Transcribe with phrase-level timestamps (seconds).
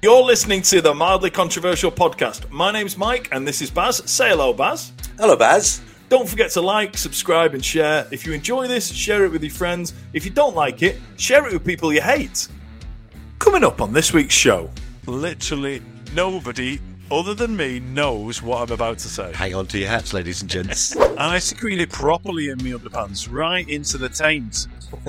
[0.00, 2.48] You're listening to the Mildly Controversial Podcast.
[2.52, 3.96] My name's Mike, and this is Baz.
[4.08, 4.92] Say hello, Baz.
[5.18, 5.80] Hello, Baz.
[6.08, 8.06] Don't forget to like, subscribe, and share.
[8.12, 9.94] If you enjoy this, share it with your friends.
[10.12, 12.46] If you don't like it, share it with people you hate.
[13.40, 14.70] Coming up on this week's show.
[15.06, 15.82] Literally
[16.14, 16.78] nobody
[17.10, 19.32] other than me knows what I'm about to say.
[19.32, 20.96] Hang on to your hats, ladies and gents.
[21.18, 24.68] And I secreted properly in my underpants, right into the taint.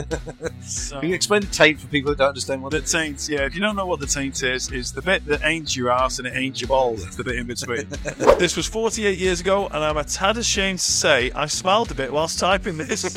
[0.64, 3.42] so, Can you explain the taint for people that don't understand what the taint, yeah,
[3.42, 6.18] if you don't know what the taint is, is the bit that ain't your ass
[6.18, 7.06] and it ain't your balls.
[7.06, 7.88] It's the bit in between.
[8.40, 11.94] this was 48 years ago, and I'm a tad ashamed to say I smiled a
[11.94, 13.16] bit whilst typing this.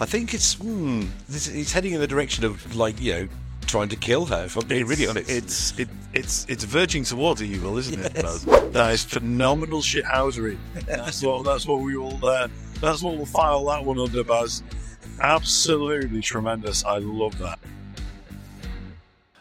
[0.00, 3.28] I think it's hmm, this, it's heading in the direction of like you know
[3.74, 4.44] trying to kill her.
[4.44, 8.14] If I'm being really honest, It's it, it's it's verging towards evil, isn't it?
[8.14, 8.44] Baz?
[8.44, 10.58] That is phenomenal shithousery.
[10.86, 12.46] That's what that's what we will uh,
[12.80, 14.62] that's what we'll file that one under, Baz.
[15.20, 16.84] Absolutely tremendous.
[16.84, 17.58] I love that.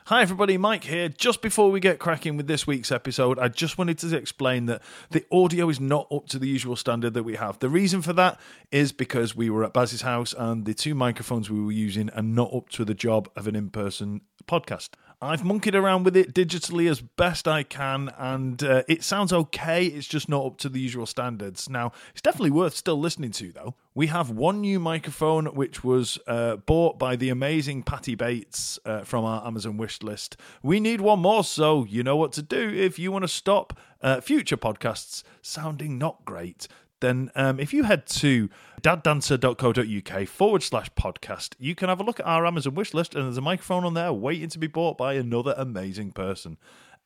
[0.07, 0.57] Hi, everybody.
[0.57, 1.07] Mike here.
[1.07, 4.81] Just before we get cracking with this week's episode, I just wanted to explain that
[5.11, 7.59] the audio is not up to the usual standard that we have.
[7.59, 8.37] The reason for that
[8.69, 12.21] is because we were at Baz's house and the two microphones we were using are
[12.21, 14.89] not up to the job of an in person podcast.
[15.23, 19.85] I've monkeyed around with it digitally as best I can, and uh, it sounds okay.
[19.85, 21.69] It's just not up to the usual standards.
[21.69, 23.75] Now, it's definitely worth still listening to, though.
[23.95, 29.03] We have one new microphone, which was uh, bought by the amazing Patty Bates uh,
[29.03, 30.35] from our Amazon wish list.
[30.61, 33.79] We need one more, so you know what to do if you want to stop
[34.01, 36.67] uh, future podcasts sounding not great
[37.03, 38.49] then um, if you head to
[38.81, 43.25] daddancer.co.uk forward slash podcast, you can have a look at our Amazon wish list, and
[43.25, 46.57] there's a microphone on there waiting to be bought by another amazing person.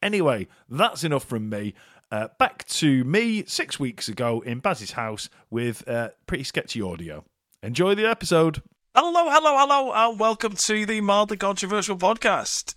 [0.02, 1.74] Anyway, that's enough from me.
[2.12, 7.26] Uh, back to me six weeks ago in Baz's house with uh, pretty sketchy audio.
[7.64, 8.62] Enjoy the episode.
[8.96, 12.76] Hello, hello, hello, and welcome to the mildly controversial podcast.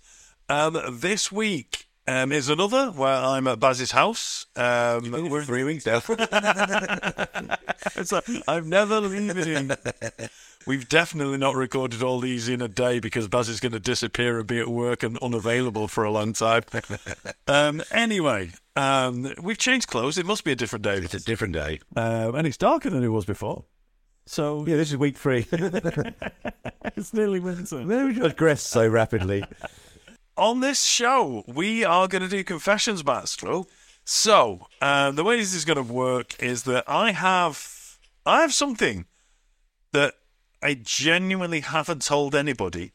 [0.49, 4.45] Um, this week um, is another where I'm at Baz's house.
[4.55, 6.01] Um, we're three weeks down.
[7.95, 9.71] it's like I've never leaving.
[10.67, 14.39] We've definitely not recorded all these in a day because Baz is going to disappear
[14.39, 16.63] and be at work and unavailable for a long time.
[17.47, 20.17] Um, anyway, um, we've changed clothes.
[20.17, 20.97] It must be a different day.
[20.97, 21.79] it's a different day.
[21.95, 23.65] Um, and it's darker than it was before.
[24.25, 25.47] So Yeah, this is week three.
[26.95, 27.85] it's nearly winter.
[27.85, 29.43] we progressed so rapidly.
[30.37, 33.37] On this show, we are going to do confessions, Baz.
[34.03, 38.53] So, um, the way this is going to work is that I have, I have
[38.53, 39.05] something
[39.91, 40.15] that
[40.63, 42.93] I genuinely haven't told anybody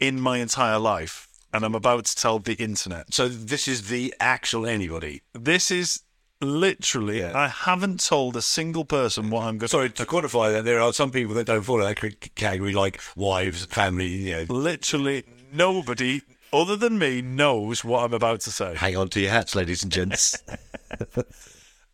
[0.00, 3.12] in my entire life, and I'm about to tell the internet.
[3.12, 5.22] So this is the actual anybody.
[5.34, 6.02] This is
[6.40, 7.36] literally, Yeah.
[7.36, 9.68] I haven't told a single person what I'm going.
[9.68, 10.64] Sorry to quantify that.
[10.64, 14.06] There are some people that don't fall in that category, like wives, family.
[14.06, 16.22] You know, Literally nobody
[16.52, 18.74] other than me knows what I'm about to say.
[18.74, 20.42] hang on to your hats, ladies and gents.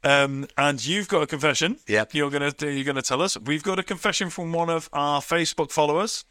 [0.05, 1.79] Um, and you've got a confession.
[1.89, 2.15] Yep.
[2.15, 3.39] You're gonna you're gonna tell us.
[3.39, 6.27] We've got a confession from one of our Facebook followers,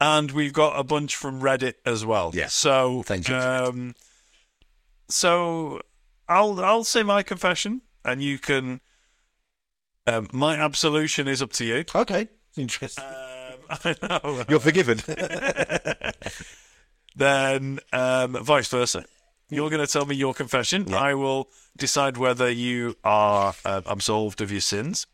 [0.00, 2.32] and we've got a bunch from Reddit as well.
[2.34, 2.48] Yeah.
[2.48, 3.36] So Thank you.
[3.36, 3.94] Um,
[5.08, 5.80] so
[6.28, 8.80] I'll I'll say my confession, and you can.
[10.08, 11.84] Um, my absolution is up to you.
[11.94, 13.04] okay, interesting.
[13.04, 14.44] Um, I know.
[14.48, 15.00] You're forgiven.
[17.16, 19.04] Then um, vice versa.
[19.48, 20.92] You're going to tell me your confession.
[20.92, 25.06] I will decide whether you are uh, absolved of your sins.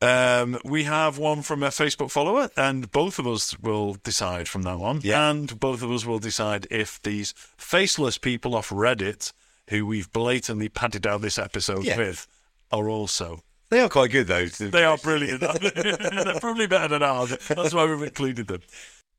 [0.00, 4.62] Um, we have one from a Facebook follower, and both of us will decide from
[4.62, 5.00] now on.
[5.02, 5.30] Yeah.
[5.30, 9.32] And both of us will decide if these faceless people off Reddit,
[9.70, 11.98] who we've blatantly padded out this episode Yeah.
[11.98, 12.28] with,
[12.70, 13.42] are also.
[13.70, 14.46] they are quite good though.
[14.46, 15.40] They are brilliant.
[15.74, 17.36] They're probably better than ours.
[17.48, 18.62] That's why we've included them.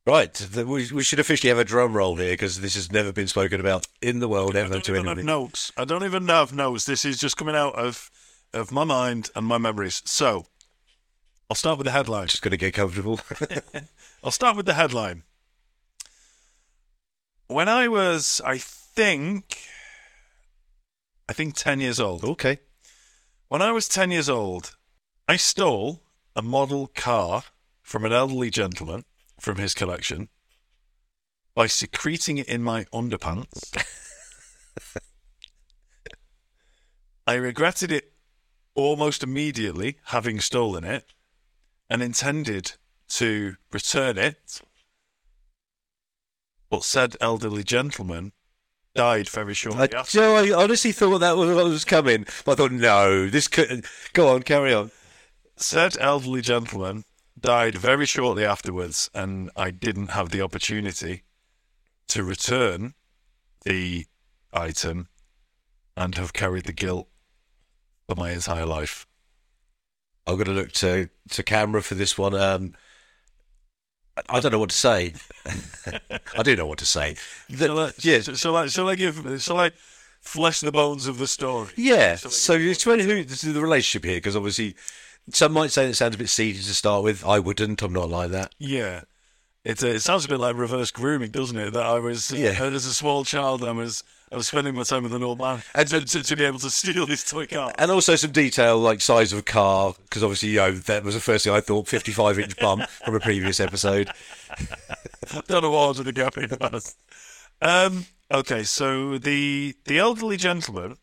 [0.09, 3.27] Right, we, we should officially have a drum roll here because this has never been
[3.27, 5.27] spoken about in the world I ever don't to even have anybody.
[5.27, 5.71] notes.
[5.77, 6.85] I don't even have notes.
[6.85, 8.09] This is just coming out of
[8.51, 10.01] of my mind and my memories.
[10.05, 10.47] So,
[11.47, 12.25] I'll start with the headline.
[12.25, 13.19] Just going to get comfortable.
[14.23, 15.21] I'll start with the headline.
[17.45, 19.59] When I was, I think,
[21.29, 22.23] I think ten years old.
[22.23, 22.61] okay.
[23.47, 24.75] When I was ten years old,
[25.27, 26.01] I stole
[26.35, 27.43] a model car
[27.83, 29.05] from an elderly gentleman
[29.39, 30.29] from his collection
[31.55, 33.75] by secreting it in my underpants.
[37.27, 38.13] I regretted it
[38.75, 41.05] almost immediately, having stolen it,
[41.89, 42.73] and intended
[43.09, 44.61] to return it.
[46.69, 48.31] But said elderly gentleman
[48.95, 50.17] died very shortly I, after.
[50.17, 52.25] Joe, I honestly thought that was what was coming.
[52.45, 53.85] But I thought, no, this could.
[54.13, 54.91] Go on, carry on.
[55.57, 57.03] Said elderly gentleman
[57.41, 61.23] died very shortly afterwards, and I didn't have the opportunity
[62.09, 62.93] to return
[63.65, 64.05] the
[64.53, 65.07] item
[65.95, 67.07] and have carried the guilt
[68.07, 69.05] for my entire life.
[70.25, 72.33] I'm going to look to to camera for this one.
[72.35, 72.73] Um,
[74.29, 75.13] I- don't know what to say.
[76.37, 77.15] I do know what to say.
[77.49, 79.71] The- Shall I, yeah, shall I, shall I give, shall I
[80.21, 81.69] flesh the bones of the story?
[81.77, 82.15] yeah.
[82.15, 84.75] So give- explain who the relationship here, because obviously
[85.31, 87.25] some might say it sounds a bit seedy to start with.
[87.25, 87.81] I wouldn't.
[87.81, 88.53] I'm not like that.
[88.57, 89.01] Yeah.
[89.65, 91.73] It, uh, it sounds a bit like reverse grooming, doesn't it?
[91.73, 92.63] That I was, uh, Yeah.
[92.63, 95.61] as a small child, I was, I was spending my time with an old man
[95.75, 97.73] And- to, to, to be able to steal his toy car.
[97.77, 101.19] And also some detail like size of car, because obviously you know that was the
[101.21, 101.87] first thing I thought.
[101.89, 104.09] 55 inch bum from a previous episode.
[105.47, 106.95] Don't know what the gap in was.
[107.61, 110.95] Um, okay, so the the elderly gentleman,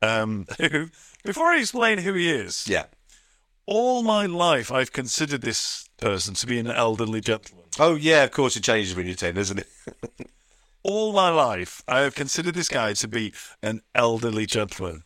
[0.00, 0.88] um, who,
[1.24, 2.86] before I explain who he is, Yeah.
[3.68, 7.66] All my life I've considered this person to be an elderly gentleman.
[7.78, 9.68] Oh yeah, of course it changes when you're 10, doesn't it?
[10.82, 15.02] All my life I have considered this guy to be an elderly gentleman.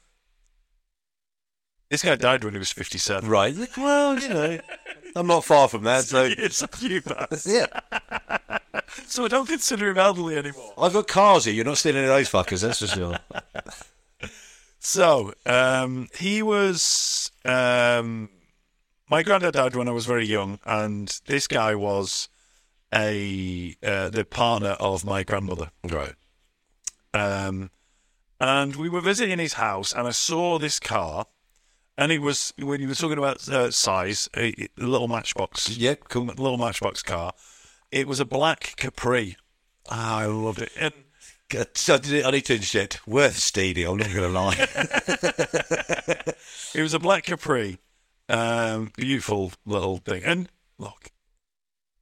[1.91, 3.29] This guy died when he was 57.
[3.29, 3.57] Right.
[3.77, 4.61] Well, you know,
[5.17, 6.05] I'm not far from that.
[6.05, 7.47] So It's a few past.
[7.51, 7.67] yeah,
[9.07, 10.73] So I don't consider him elderly anymore.
[10.79, 11.55] I've got cars here.
[11.55, 12.63] You're not stealing any of those fuckers.
[12.63, 13.19] That's for sure.
[14.79, 17.31] So, um, he was.
[17.45, 18.29] Um,
[19.09, 22.29] my granddad died when I was very young, and this guy was
[22.95, 25.71] a uh, the partner of my grandmother.
[25.85, 26.15] Right.
[27.15, 27.71] Um,
[28.41, 31.27] and we were visiting his house, and I saw this car,
[31.97, 35.95] and it was when you were talking about uh, size, a, a little matchbox, Yeah.
[36.09, 36.25] Cool.
[36.27, 37.33] little matchbox car.
[37.91, 39.37] It was a black Capri.
[39.91, 40.73] Ah, I loved it.
[40.79, 40.93] And
[41.51, 43.07] did- I need to interject.
[43.07, 43.87] Worth stealing.
[43.87, 46.35] I'm not going to lie.
[46.75, 47.79] It was a black Capri.
[48.33, 50.25] Um, beautiful little thing.
[50.25, 50.49] And
[50.79, 51.11] look,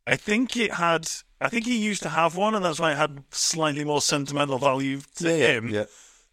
[0.07, 1.09] I think it had.
[1.41, 4.59] I think he used to have one, and that's why it had slightly more sentimental
[4.59, 5.85] value to him yeah.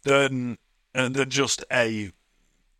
[0.04, 0.58] than
[0.94, 2.12] uh, than just a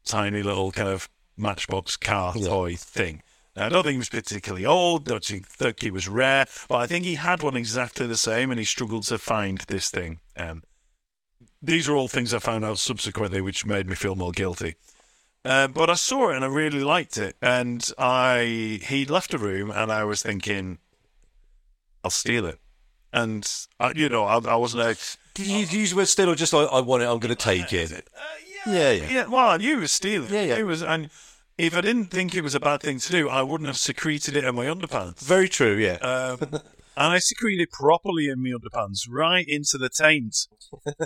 [0.04, 2.48] tiny little kind of matchbox car Yeah.
[2.48, 3.22] toy thing.
[3.56, 5.04] Now, I don't think he was particularly old.
[5.04, 8.60] Don't think he was rare, but I think he had one exactly the same, and
[8.60, 10.20] he struggled to find this thing.
[10.36, 10.62] Um,
[11.60, 14.76] these are all things I found out subsequently, which made me feel more guilty.
[15.48, 19.38] Uh, but I saw it and I really liked it, and I he left the
[19.38, 20.76] room, and I was thinking,
[22.04, 22.58] I'll steal it,
[23.14, 23.50] and
[23.80, 24.98] I, you know, I, I wasn't like,
[25.32, 27.42] Did you use the word steal or just I, I want it, I'm going to
[27.42, 28.06] take it?
[28.66, 29.08] Yeah, yeah.
[29.08, 30.30] yeah, well, I knew it was stealing.
[30.30, 30.56] Yeah, yeah.
[30.56, 31.08] It was, and
[31.56, 34.36] if I didn't think it was a bad thing to do, I wouldn't have secreted
[34.36, 35.20] it in my underpants.
[35.20, 35.94] Very true, yeah.
[35.94, 36.60] Um,
[36.98, 40.36] and I secreted it properly in my underpants, right into the taint.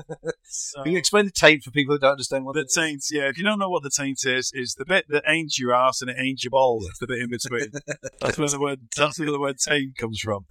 [0.45, 3.29] So- Can you explain the taint for people who don't understand what the taint, yeah.
[3.29, 6.01] If you don't know what the taint is, is the bit that ain't your ass
[6.01, 6.87] and it ain't your balls.
[6.89, 7.71] It's the bit in between.
[8.21, 8.81] that's where the word.
[8.97, 10.47] That's where the word taint comes from.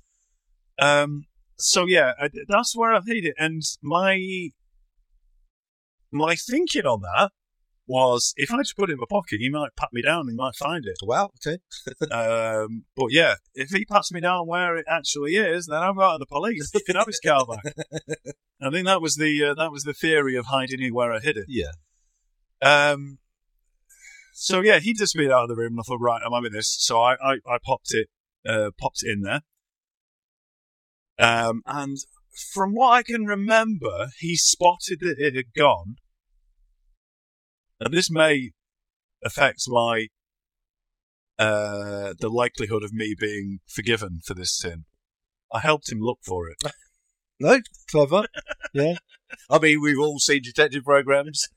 [0.80, 1.26] Um.
[1.58, 4.50] So yeah, I, that's where I hid it, and my
[6.12, 7.32] my thinking on that
[7.92, 10.28] was if I just put it in my pocket, he might pat me down.
[10.30, 10.98] He might find it.
[11.06, 11.60] Well, okay.
[12.12, 16.16] Um, but yeah, if he pats me down where it actually is, then I'm out
[16.16, 16.72] of the police.
[16.74, 17.74] He can have his car back.
[18.62, 21.20] I think that was the uh, that was the theory of hiding it where I
[21.20, 21.46] hid it.
[21.48, 21.72] Yeah.
[22.62, 23.20] Um,
[24.34, 26.52] so yeah, he just disappeared out of the room, and I thought, right, I'm having
[26.52, 26.76] this.
[26.80, 28.08] So I, I, I popped it,
[28.48, 29.42] uh, popped it in there.
[31.20, 31.98] Um, and
[32.54, 35.98] from what I can remember, he spotted that it had gone,
[37.82, 38.52] and this may
[39.24, 40.08] affect my
[41.38, 44.86] uh, the likelihood of me being forgiven for this sin.
[45.52, 46.58] I helped him look for it.
[47.42, 47.60] No,
[47.90, 48.26] clever.
[48.72, 48.98] yeah.
[49.50, 51.48] I mean, we've all seen detective programs.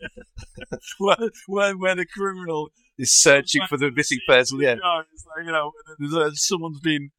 [0.98, 1.16] where,
[1.46, 4.60] where, where the criminal Is searching for the missing person.
[4.62, 4.76] Yeah.
[4.82, 7.10] Like, you know, uh, someone's been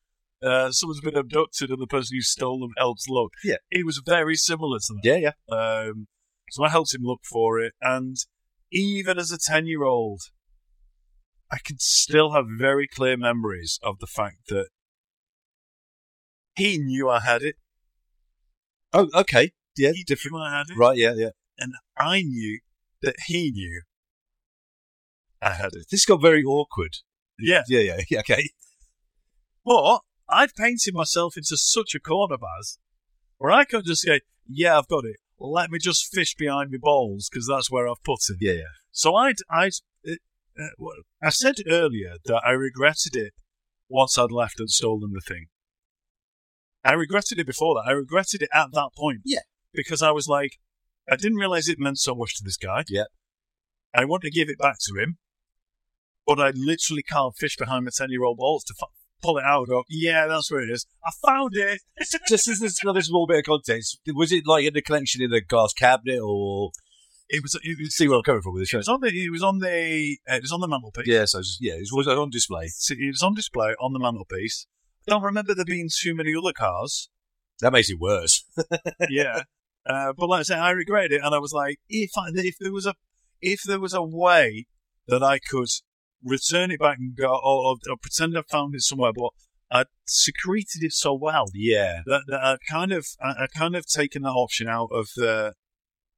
[0.41, 3.33] uh, someone's been abducted and the person who stole them helps look.
[3.43, 3.57] Yeah.
[3.69, 5.01] It was very similar to that.
[5.03, 5.55] Yeah, yeah.
[5.55, 6.07] Um,
[6.49, 8.15] so I helped him look for it, and
[8.71, 10.21] even as a ten-year-old,
[11.51, 14.67] I can still have very clear memories of the fact that
[16.55, 17.55] he knew I had it.
[18.93, 19.51] Oh, okay.
[19.77, 20.37] Yeah, He different.
[20.37, 21.29] I had it, Right, yeah, yeah.
[21.57, 22.59] and I knew
[23.01, 23.81] that he knew
[25.41, 25.87] I had it.
[25.91, 26.97] This got very awkward.
[27.37, 28.19] Yeah, Yeah, yeah, yeah.
[28.19, 28.49] Okay.
[29.65, 32.79] But I've painted myself into such a corner, Baz,
[33.37, 35.17] where I could just say, "Yeah, I've got it.
[35.37, 38.73] Let me just fish behind my balls because that's where I've put it." Yeah, yeah.
[38.91, 39.73] So I'd, I'd,
[40.07, 40.13] uh,
[40.59, 40.87] uh,
[41.21, 43.33] I said earlier that I regretted it
[43.89, 45.47] once I'd left and stolen the thing.
[46.83, 47.89] I regretted it before that.
[47.89, 49.21] I regretted it at that point.
[49.25, 49.39] Yeah.
[49.73, 50.59] Because I was like,
[51.11, 52.83] I didn't realize it meant so much to this guy.
[52.87, 53.05] Yeah.
[53.93, 55.17] I want to give it back to him,
[56.25, 58.89] but I literally can't fish behind my ten-year-old balls to f-
[59.25, 60.85] pull it out yeah, that's where it is.
[61.03, 61.81] I found it.
[62.27, 65.31] Just as this another small bit of context, was it like in the collection in
[65.31, 66.71] the glass cabinet, or
[67.29, 67.55] It was.
[67.63, 67.95] It was.
[67.95, 68.77] see where I'm coming from with this It show?
[68.77, 69.07] was on the.
[69.25, 70.17] It was on the.
[70.29, 71.07] Uh, it was on the mantelpiece.
[71.07, 72.67] Yeah, so yeah, it was on display.
[72.67, 74.67] So It was on display on the mantelpiece.
[75.07, 77.09] I don't remember there being too many other cars.
[77.61, 78.43] That makes it worse.
[79.09, 79.43] yeah.
[79.87, 82.55] Uh, but like I say, I regret it, and I was like, if I, if
[82.59, 82.95] there was a
[83.41, 84.65] if there was a way
[85.07, 85.67] that I could
[86.23, 89.29] return it back and go, or, or pretend I found it somewhere, but
[89.71, 93.85] I'd secreted it so well Yeah, that, that I'd kind of I, I kind of
[93.87, 95.53] taken that option out of the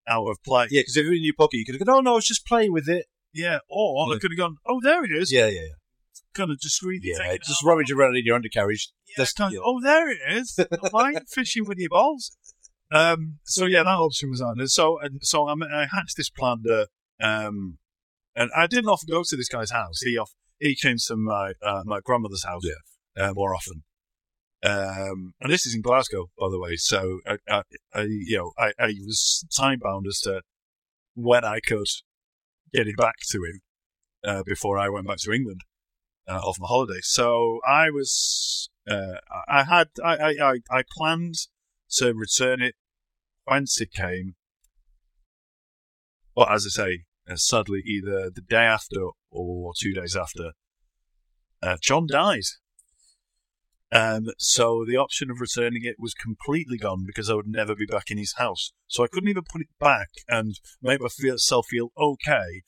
[0.07, 0.67] out of play.
[0.71, 2.15] yeah, because if it was in your pocket, you could have gone, "Oh no, I
[2.15, 5.31] was just playing with it." Yeah, or I could have gone, oh, there it is.
[5.31, 5.67] Yeah, yeah, yeah.
[6.33, 8.89] Kind of discreetly yeah it just rummage around in your undercarriage.
[9.09, 10.59] Yeah, That's- kind of, oh, there it is.
[10.91, 12.35] Why fishing with your balls?
[12.91, 14.59] Um, so yeah, that option was on.
[14.59, 16.87] And so, and so I, I hatched this plan that,
[17.21, 17.77] um,
[18.37, 19.99] and I didn't often go to this guy's house.
[20.01, 22.63] He off, he came to my uh, my grandmother's house
[23.19, 23.83] uh, more often.
[24.63, 26.75] Um, and this is in Glasgow, by the way.
[26.75, 27.61] So I, I,
[27.93, 30.41] I you know, I, I was time bound as to
[31.15, 31.87] when I could
[32.73, 33.59] get it back to him
[34.23, 35.61] uh, before I went back to England
[36.27, 36.99] uh, off my holiday.
[37.01, 39.15] So I was, uh,
[39.47, 41.35] I had, I, I, I, I planned
[41.97, 42.75] to return it
[43.47, 44.35] once it came.
[46.35, 50.51] But as I say, uh, sadly, either the day after or two days after,
[51.61, 52.43] uh, John died.
[53.91, 57.85] Um, so the option of returning it was completely gone because I would never be
[57.85, 58.73] back in his house.
[58.87, 62.63] So I couldn't even put it back and make myself feel okay,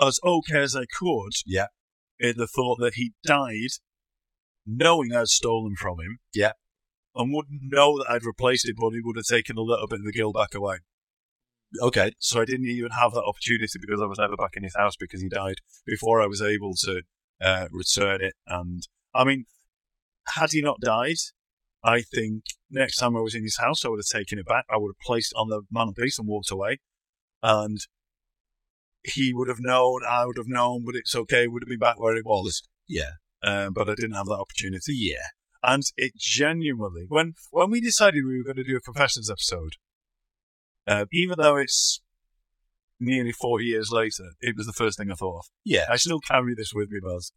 [0.00, 1.32] as okay as I could.
[1.44, 1.66] Yeah.
[2.20, 3.70] In the thought that he died,
[4.64, 6.18] knowing I'd stolen from him.
[6.32, 6.52] Yeah.
[7.16, 10.00] And wouldn't know that I'd replaced it, but he would have taken a little bit
[10.00, 10.78] of the guilt back away.
[11.80, 14.76] Okay, So I didn't even have that opportunity because I was never back in his
[14.76, 17.02] house because he died before I was able to
[17.40, 18.34] uh, return it.
[18.46, 19.46] And I mean,
[20.34, 21.16] had he not died,
[21.82, 24.64] I think next time I was in his house, I would have taken it back.
[24.70, 26.80] I would have placed it on the mantelpiece and walked away.
[27.42, 27.78] And
[29.02, 31.46] he would have known, I would have known, but it's okay.
[31.46, 32.62] Would have been back where it was.
[32.88, 33.12] yeah,
[33.42, 34.94] Um, but I didn't have that opportunity.
[34.96, 35.28] yeah.
[35.62, 39.76] And it genuinely, when when we decided we were going to do a confessions episode,
[40.86, 42.00] uh, even though it's
[43.00, 45.44] nearly 40 years later, it was the first thing I thought of.
[45.64, 45.86] Yeah.
[45.90, 47.32] I still carry this with me, Baz.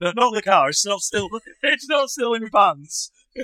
[0.00, 0.68] No, not the car.
[0.70, 1.28] It's not still.
[1.62, 3.10] It's not still in my pants.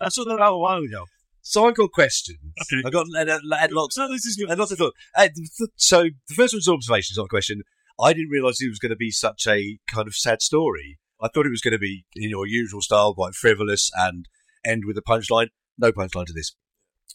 [0.00, 1.06] I saw that out a while ago.
[1.42, 2.38] So I've got questions.
[2.62, 2.82] Okay.
[2.86, 4.48] I got and, and, and lots, So this is good.
[4.48, 4.94] and lots of thought.
[5.16, 7.62] Uh, th- so the first one's observations, not a question.
[8.00, 10.98] I didn't realise it was going to be such a kind of sad story.
[11.20, 14.26] I thought it was going to be in your usual style, quite frivolous, and
[14.64, 15.48] end with a punchline.
[15.78, 16.54] No punchline to this.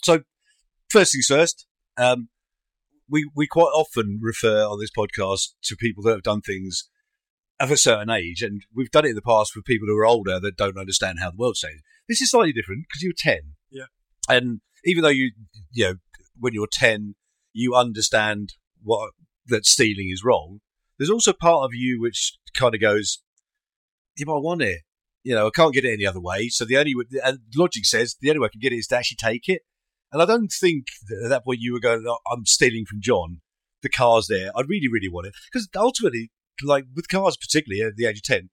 [0.04, 0.22] So
[0.89, 1.65] first things first.
[1.98, 2.29] Um,
[3.10, 6.89] we we quite often refer on this podcast to people that have done things
[7.60, 10.06] of a certain age, and we've done it in the past with people who are
[10.06, 11.84] older that don't understand how the world's changed.
[12.08, 13.86] This is slightly different because you're ten, Yeah.
[14.29, 15.32] and even though you
[15.72, 15.94] you know
[16.39, 17.15] when you're ten,
[17.53, 18.53] you understand
[18.84, 19.12] what
[19.48, 20.60] that stealing is wrong.
[20.98, 23.22] There's also part of you which kind of goes,
[24.17, 24.82] "Yeah, but I want it.
[25.24, 26.50] You know, I can't get it any other way.
[26.50, 28.88] So the only way, and logic says the only way I can get it is
[28.88, 29.62] to actually take it.
[30.12, 33.02] And I don't think that at that point you were going, "Oh, I'm stealing from
[33.02, 33.42] John.
[33.82, 34.52] The car's there.
[34.56, 35.34] I really, really want it.
[35.52, 36.32] Because ultimately,
[36.64, 38.50] like with cars, particularly at the age of 10,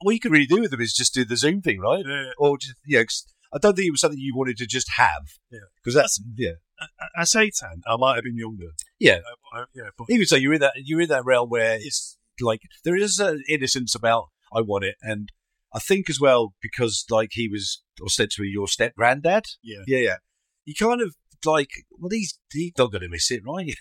[0.00, 2.04] all you can really do with them is just do the Zoom thing, right?
[2.06, 4.92] Yeah, Or just, yeah, 'cause I don't think it was something you wanted to just
[4.96, 5.22] have.
[5.50, 5.60] Yeah.
[5.76, 6.52] Because that's, yeah.
[6.80, 6.86] I,
[7.18, 7.82] I say ten.
[7.86, 8.70] I might have been younger.
[8.98, 9.20] Yeah.
[9.54, 12.16] Uh, uh, yeah, but Even so, you're in that, you're in that realm where it's
[12.40, 14.96] like, there is an innocence about, I want it.
[15.02, 15.30] And
[15.74, 19.44] I think as well, because like he was ostensibly your step granddad.
[19.62, 19.82] yeah.
[19.86, 20.16] Yeah, yeah.
[20.64, 23.74] You kind of like, well, he's he's not going to miss it, right?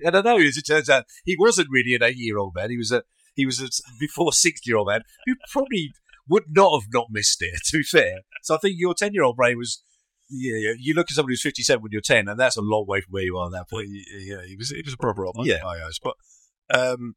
[0.00, 2.70] and I know, as it turns out, he wasn't really an eight-year-old man.
[2.70, 3.02] He was a
[3.34, 3.68] he was a
[4.00, 5.92] before sixty-year-old man who probably
[6.28, 7.60] would not have not missed it.
[7.66, 9.82] To be fair, so I think your ten-year-old brain was.
[10.30, 10.72] Yeah, yeah.
[10.78, 13.12] You look at somebody who's fifty-seven when you're ten, and that's a long way from
[13.12, 13.88] where you are at that point.
[13.90, 15.62] yeah, he was he was a proper old man Yeah.
[15.62, 15.98] my eyes.
[16.02, 16.14] But
[16.74, 17.16] um,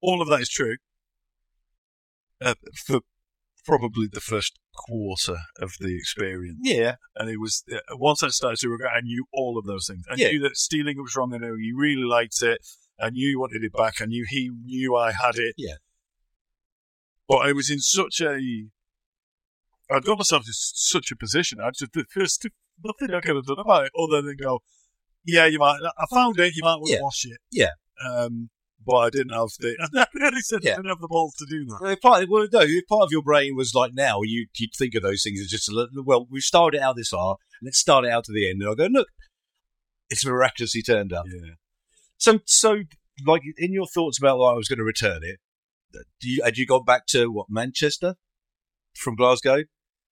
[0.00, 0.76] all of that is true.
[2.40, 2.54] Uh,
[2.86, 3.00] for
[3.66, 8.58] probably the first quarter of the experience, Yeah, and it was uh, once I started
[8.60, 10.04] to regret, I knew all of those things.
[10.10, 10.28] I Yeah.
[10.30, 11.34] knew that stealing it was wrong.
[11.34, 12.58] I knew you really liked it.
[13.00, 14.00] I knew you wanted it back.
[14.00, 15.54] I knew he knew I had it.
[15.56, 15.74] Yeah.
[17.28, 18.38] But I was in such a,
[19.90, 21.60] I'd got myself in such a position.
[21.60, 22.46] I just the first
[22.84, 24.60] nothing I could have done about it other than go,
[25.24, 25.78] yeah, you might.
[25.98, 26.54] I found it.
[26.56, 27.02] You might want to Yeah.
[27.02, 27.38] wash it.
[27.50, 27.70] Yeah.
[28.04, 28.50] Um,
[28.84, 29.76] but I didn't have the.
[29.96, 30.72] I really said Yeah.
[30.72, 31.78] I didn't have the balls to do that.
[31.80, 34.94] Well, part, well, no, if part of your brain was like now, you, you'd think
[34.94, 37.78] of those things as just, a little, well, we've started it out this far, let's
[37.78, 38.60] start it out to the end.
[38.60, 39.08] And I'll go, look,
[40.10, 41.26] it's miraculously turned up.
[41.28, 41.54] Yeah.
[42.16, 42.82] So, so,
[43.26, 45.38] like, in your thoughts about why I was going to return it,
[45.92, 48.14] do you, had you gone back to, what, Manchester?
[48.94, 49.64] from Glasgow,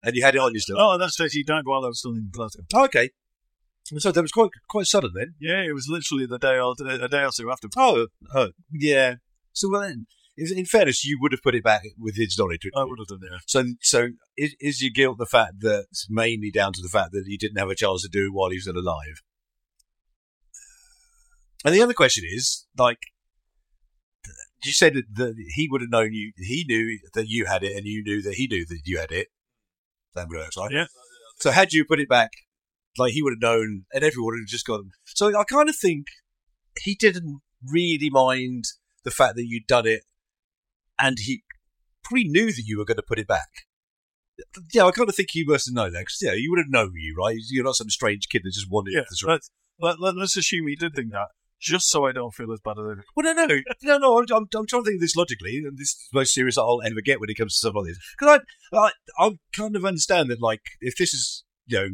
[0.02, 0.76] and you had it on you still.
[0.78, 1.30] Oh, that's right.
[1.30, 2.62] He died while I was still in Glasgow.
[2.74, 3.10] Oh, okay.
[3.84, 5.34] So that was quite quite sudden then.
[5.40, 7.68] Yeah, it was literally the day or a day or two after.
[7.76, 9.16] Oh, oh yeah.
[9.52, 10.06] So well, then,
[10.36, 12.62] in fairness, you would have put it back with his knowledge.
[12.74, 13.38] I would have done yeah.
[13.46, 17.12] So, so is, is your guilt the fact that it's mainly down to the fact
[17.12, 19.22] that he didn't have a chance to do it while he was still alive?
[21.64, 22.98] And the other question is, like,
[24.64, 26.32] you said that, that he would have known you.
[26.36, 29.12] He knew that you had it, and you knew that he knew that you had
[29.12, 29.28] it.
[30.14, 30.70] That works, right?
[30.70, 30.86] Yeah.
[31.38, 32.30] So had you put it back,
[32.98, 34.90] like he would have known, and everyone would have just gone.
[35.06, 36.06] So I kind of think
[36.82, 38.64] he didn't really mind
[39.04, 40.02] the fact that you'd done it,
[40.98, 41.42] and he
[42.02, 43.48] probably knew that you were going to put it back.
[44.72, 46.70] Yeah, I kind of think he must have known that because yeah, you would have
[46.70, 47.36] known you, right?
[47.50, 49.42] You're not some strange kid that just wanted Yeah, sort of-
[49.78, 51.28] let, let, let, us assume he did think that,
[51.60, 53.02] just so I don't feel as bad as I do.
[53.14, 54.18] Well, no, no, no, no.
[54.18, 56.56] I'm, I'm, I'm trying to think of this logically, and this is the most serious
[56.56, 57.98] I'll ever get when it comes to stuff like this.
[58.18, 58.40] Because
[58.72, 61.88] I, I, I kind of understand that, like, if this is, you know,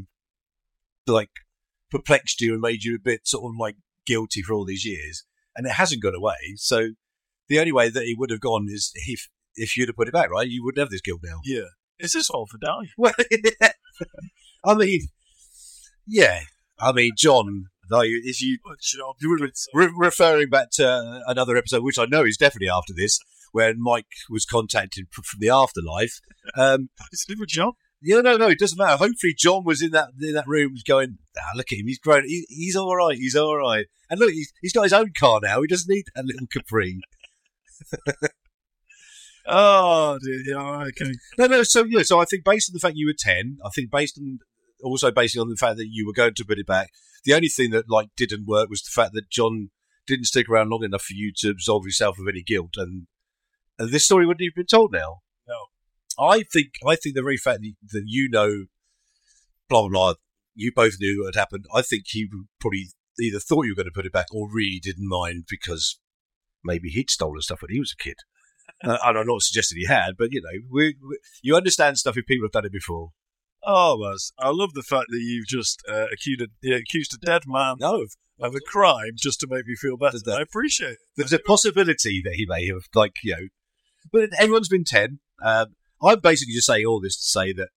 [1.06, 1.30] like
[1.90, 5.24] perplexed you and made you a bit sort of like guilty for all these years,
[5.54, 6.54] and it hasn't gone away.
[6.56, 6.88] So
[7.48, 10.14] the only way that it would have gone is if if you'd have put it
[10.14, 10.48] back, right?
[10.48, 11.40] You wouldn't have this guilt now.
[11.44, 11.68] Yeah.
[11.98, 12.90] Is this all for Dally?
[12.98, 13.14] Well,
[14.64, 15.08] I mean,
[16.06, 16.40] yeah.
[16.78, 22.04] I mean, John, though, if you re- re- referring back to another episode, which I
[22.04, 23.18] know is definitely after this,
[23.52, 26.20] when Mike was contacted from the afterlife.
[26.54, 27.72] Um, Is it with John?
[28.06, 28.96] Yeah, no, no, it doesn't matter.
[28.96, 32.24] Hopefully, John was in that in that room, going, ah, "Look at him, he's grown.
[32.26, 33.16] He, he's all right.
[33.16, 35.60] He's all right." And look, he's, he's got his own car now.
[35.60, 37.00] He doesn't need a little Capri.
[39.48, 40.18] Oh.
[40.24, 41.12] Yeah, okay.
[41.38, 41.62] No, no.
[41.62, 44.18] So yeah, so I think based on the fact you were ten, I think based
[44.18, 44.40] on
[44.82, 46.90] also based on the fact that you were going to put it back,
[47.24, 49.70] the only thing that like didn't work was the fact that John
[50.06, 53.06] didn't stick around long enough for you to absolve yourself of any guilt, and,
[53.78, 55.18] and this story wouldn't have been told now.
[56.18, 58.66] I think I think the very fact that, that you know,
[59.68, 60.14] blah blah blah,
[60.54, 61.66] you both knew what had happened.
[61.74, 62.28] I think he
[62.60, 62.88] probably
[63.20, 65.98] either thought you were going to put it back or really didn't mind because
[66.64, 68.16] maybe he'd stolen stuff when he was a kid.
[68.84, 72.16] uh, and I'm not suggesting he had, but you know, we, we, you understand stuff
[72.16, 73.10] if people have done it before.
[73.64, 77.42] Oh, I love the fact that you've just uh, accused, a, yeah, accused a dead
[77.46, 80.18] man No, of, of a crime just to make me feel better.
[80.24, 80.98] That- I appreciate it.
[81.16, 83.46] there's a possibility that he may have, like, you know,
[84.12, 85.18] but everyone's been 10.
[85.44, 87.68] Um, I'm basically just saying all this to say that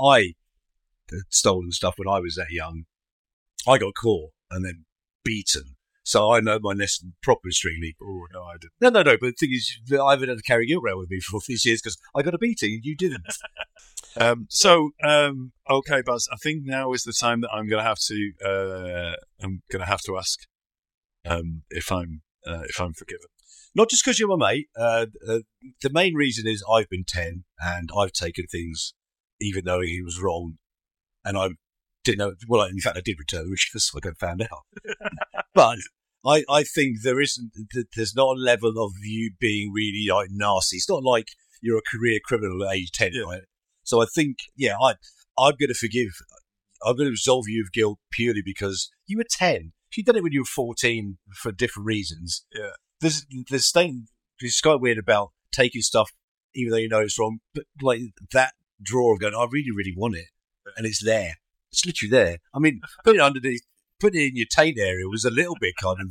[0.00, 0.34] I
[1.30, 2.84] stolen stuff when I was that young.
[3.66, 4.84] I got caught and then
[5.24, 5.76] beaten.
[6.06, 7.96] So I know my lesson properly, strictly.
[8.02, 8.72] Oh, no, I didn't.
[8.80, 9.16] No, no, no.
[9.18, 11.42] But the thing is, I haven't had to carry guilt around with me for all
[11.46, 13.26] these years because I got a beating and you didn't.
[14.16, 17.88] Um, so, um, okay, Baz, I think now is the time that I'm going to
[17.88, 20.38] have to, uh, I'm going to have to ask,
[21.26, 23.26] um, if I'm, uh, if I'm forgiven.
[23.74, 24.68] Not just because you're my mate.
[24.78, 25.38] Uh, uh,
[25.82, 28.94] the main reason is I've been 10 and I've taken things
[29.40, 30.58] even though he was wrong.
[31.24, 31.48] And I
[32.04, 32.34] didn't know.
[32.48, 34.62] Well, in fact, I did return, which is what I found out.
[35.54, 35.78] but
[36.24, 37.50] I, I think there isn't,
[37.96, 40.76] there's not a level of you being really like nasty.
[40.76, 41.28] It's not like
[41.60, 43.22] you're a career criminal at age 10, Yeah.
[43.22, 43.42] right?
[43.82, 44.94] So I think, yeah, I,
[45.38, 46.08] I'm going to forgive,
[46.84, 49.72] I'm going to absolve you of guilt purely because you were 10.
[49.90, 52.70] If you'd done it when you were 14 for different reasons, Yeah.
[53.04, 54.08] There's there's thing
[54.40, 56.10] it's quite weird about taking stuff
[56.54, 58.00] even though you know it's wrong, but like
[58.32, 60.26] that draw of going, I really, really want it,
[60.76, 61.34] and it's there.
[61.72, 62.38] It's literally there.
[62.54, 63.62] I mean, putting it underneath,
[64.00, 66.08] putting it in your taint area was a little bit kind of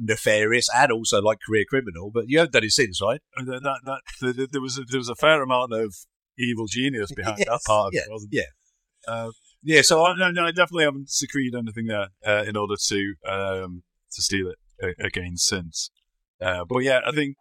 [0.00, 3.20] nefarious and also like career criminal, but you haven't done it since, right?
[3.36, 5.94] And that, that, that, th- th- there was a, there was a fair amount of
[6.38, 7.88] evil genius behind that Yes, part.
[7.88, 8.42] Of yeah, it, wasn't yeah.
[9.08, 9.30] Uh,
[9.62, 9.82] Yeah.
[9.82, 13.14] So I, I, no, no, I definitely haven't secreted anything there uh, in order to
[13.26, 15.90] um, to steal it a- again since.
[16.40, 17.36] Uh, but yeah, I think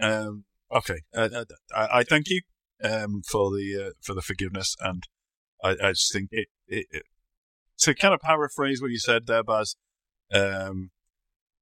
[0.00, 1.00] um, okay.
[1.14, 2.40] Uh, uh, I, I thank you
[2.82, 5.02] um, for the uh, for the forgiveness, and
[5.62, 7.02] I, I just think it, it, it
[7.78, 9.76] to kind of paraphrase what you said there, Baz.
[10.32, 10.90] Um,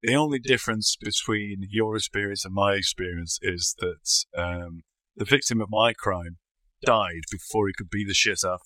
[0.02, 4.82] the only difference between your experience and my experience is that um,
[5.16, 6.36] the victim of my crime
[6.84, 8.60] died before he could be the shit out.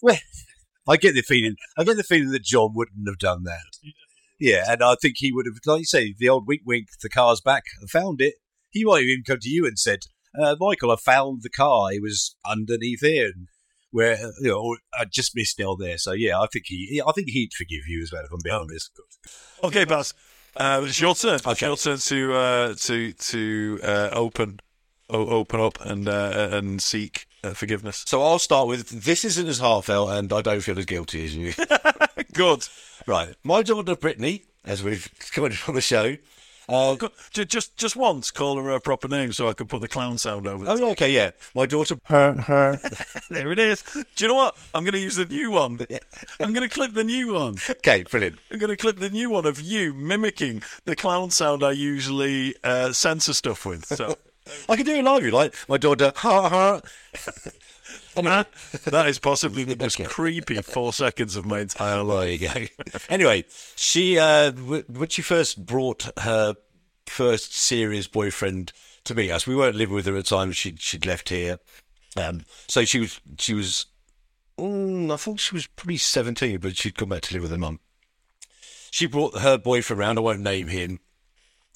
[0.89, 3.93] I get the feeling, I get the feeling that John wouldn't have done that.
[4.41, 7.11] Yeah, and I think he would have, like you say, the old wink, wink, the
[7.11, 8.35] car's back, and found it.
[8.71, 10.01] He might have even come to you and said,
[10.41, 11.93] uh, "Michael, I found the car.
[11.93, 13.49] It was underneath here, and
[13.91, 17.29] where you know, I just missed it there." So yeah, I think he, I think
[17.29, 18.91] he'd forgive you as well if I'm being honest.
[19.63, 20.15] Okay, Baz.
[20.57, 21.39] Uh, it's your turn.
[21.47, 21.67] Okay.
[21.67, 24.61] Your turn to uh, to to uh, open
[25.11, 28.05] o- open up and uh, and seek uh, forgiveness.
[28.07, 31.37] So I'll start with this isn't as heartfelt, and I don't feel as guilty as
[31.37, 31.53] you.
[32.33, 32.67] Good.
[33.07, 33.35] Right.
[33.45, 36.17] My daughter Brittany, as we've commented on the show,
[36.69, 39.89] Uh, Go- Just, just once, call her a proper name so I can put the
[39.89, 40.65] clown sound over.
[40.69, 41.33] oh, okay, yeah.
[41.55, 42.79] My daughter, her, her.
[43.31, 43.83] There it is.
[43.93, 44.57] Do you know what?
[44.73, 45.81] I'm going to use the new one.
[46.41, 47.57] I'm going to clip the new one.
[47.69, 48.39] okay, brilliant.
[48.53, 52.55] I'm going to clip the new one of you mimicking the clown sound I usually
[52.63, 53.87] uh, censor stuff with.
[53.87, 54.17] So
[54.69, 55.55] I can do it live, you like.
[55.69, 56.81] My daughter, ha, ha.
[58.15, 60.09] that is possibly the most Okay.
[60.09, 62.41] creepy four seconds of my entire life.
[62.41, 62.99] There you go.
[63.09, 63.45] anyway,
[63.77, 66.55] she uh, w- when she first brought her
[67.07, 68.73] first serious boyfriend
[69.05, 70.53] to meet us, we weren't living with her at the time.
[70.53, 71.59] She she'd left here,
[72.17, 73.87] um, so she was she was.
[74.59, 77.59] Mm, I thought she was probably seventeen, but she'd come back to live with her
[77.59, 77.81] mum.
[78.91, 80.19] She brought her boyfriend round.
[80.19, 80.99] I won't name him.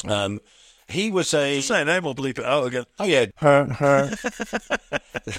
[0.06, 0.40] Um,
[0.88, 2.84] he was a Say a name, I'll bleep it out again.
[2.98, 4.10] oh yeah her her.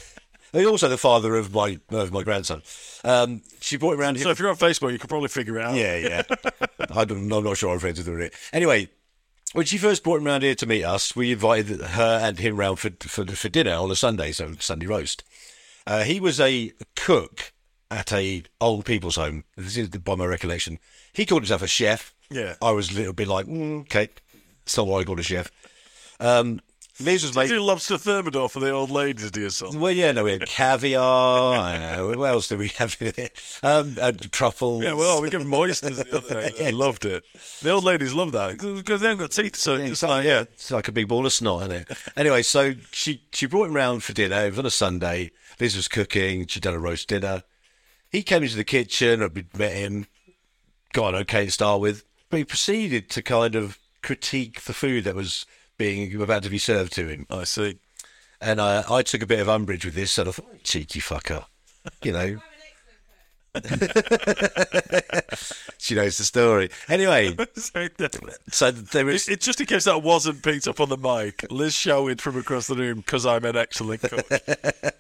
[0.54, 2.62] He's also the father of my of my grandson.
[3.04, 4.18] Um, she brought him round.
[4.18, 4.24] Here.
[4.24, 5.76] So if you're on Facebook, you can probably figure it out.
[5.76, 6.22] Yeah, yeah.
[6.92, 8.30] I don't, I'm not sure I'm friends with her.
[8.54, 8.88] Anyway,
[9.52, 12.56] when she first brought him round here to meet us, we invited her and him
[12.56, 15.24] round for for, for dinner on a Sunday, so Sunday roast.
[15.86, 17.52] Uh, he was a cook
[17.92, 19.44] at a old people's home.
[19.58, 20.80] This is by my recollection.
[21.14, 22.16] He called himself a chef.
[22.30, 22.56] Yeah.
[22.62, 24.10] I was a little bit like, mm, okay,
[24.78, 25.52] not what I call a chef.
[26.20, 26.62] Um,
[27.02, 27.60] Liz was Do making.
[27.60, 29.82] lobster thermidor for the old ladies, do you, son?
[29.82, 32.00] Well, yeah, no, we had caviar.
[32.00, 32.96] uh, what else did we have?
[33.64, 34.82] um, and truffles.
[34.82, 36.52] Yeah, well, we them oysters the other day.
[36.58, 37.24] They loved it.
[37.62, 39.58] The old ladies love that because they haven't got teeth.
[39.58, 41.98] So it's like, yeah, It's like a big ball of snot, isn't it?
[42.16, 44.46] anyway, so she she brought him round for dinner.
[44.46, 45.32] It was on a Sunday.
[45.60, 46.48] Liz was cooking.
[46.48, 47.44] She'd done a roast dinner.
[48.10, 49.22] He came into the kitchen.
[49.22, 50.08] I met him.
[50.94, 55.04] Got on okay to start with, but he proceeded to kind of critique the food
[55.04, 55.46] that was
[55.78, 57.26] being about to be served to him.
[57.30, 57.80] I see.
[58.40, 61.46] And I, I took a bit of umbrage with this, and I thought, cheeky fucker,
[62.04, 62.38] you know.
[65.78, 66.70] she knows the story.
[66.90, 67.36] Anyway,
[68.52, 71.46] so there was It, it- just in case that wasn't picked up on the mic,
[71.52, 74.28] Liz shouted from across the room because I'm an excellent cook.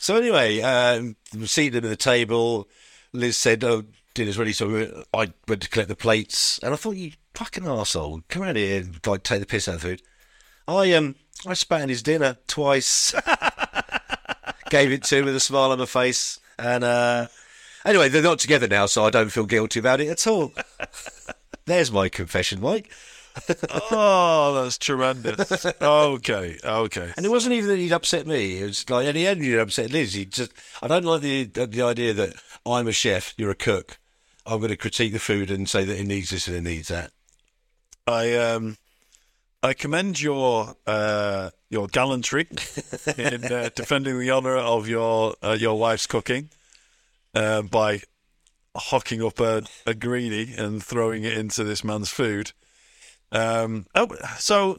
[0.00, 2.68] So anyway, um, seated at the table.
[3.12, 3.82] Liz said, "Oh,
[4.14, 8.22] dinner's ready." So I went to collect the plates, and I thought, "You fucking arsehole,
[8.28, 10.02] come around here and like take the piss out of the food."
[10.66, 11.14] I um,
[11.46, 13.14] I spat in his dinner twice,
[14.70, 17.28] gave it to him with a smile on my face, and uh,
[17.84, 20.52] anyway, they're not together now, so I don't feel guilty about it at all.
[21.66, 22.90] There's my confession, Mike.
[23.92, 25.64] oh, that's tremendous.
[25.80, 27.12] Okay, okay.
[27.16, 28.58] And it wasn't even that he'd upset me.
[28.58, 30.14] It was like, and he hadn't even upset Liz.
[30.14, 32.34] He just, I don't like the the idea that
[32.66, 33.98] I'm a chef, you're a cook.
[34.44, 36.88] I'm going to critique the food and say that it needs this and it needs
[36.88, 37.12] that.
[38.08, 38.76] I um,
[39.62, 42.48] I commend your uh, your gallantry
[43.16, 46.50] in uh, defending the honour of your uh, your wife's cooking
[47.34, 48.00] uh, by
[48.76, 52.52] hocking up a, a greenie and throwing it into this man's food.
[53.32, 54.78] Um, oh, so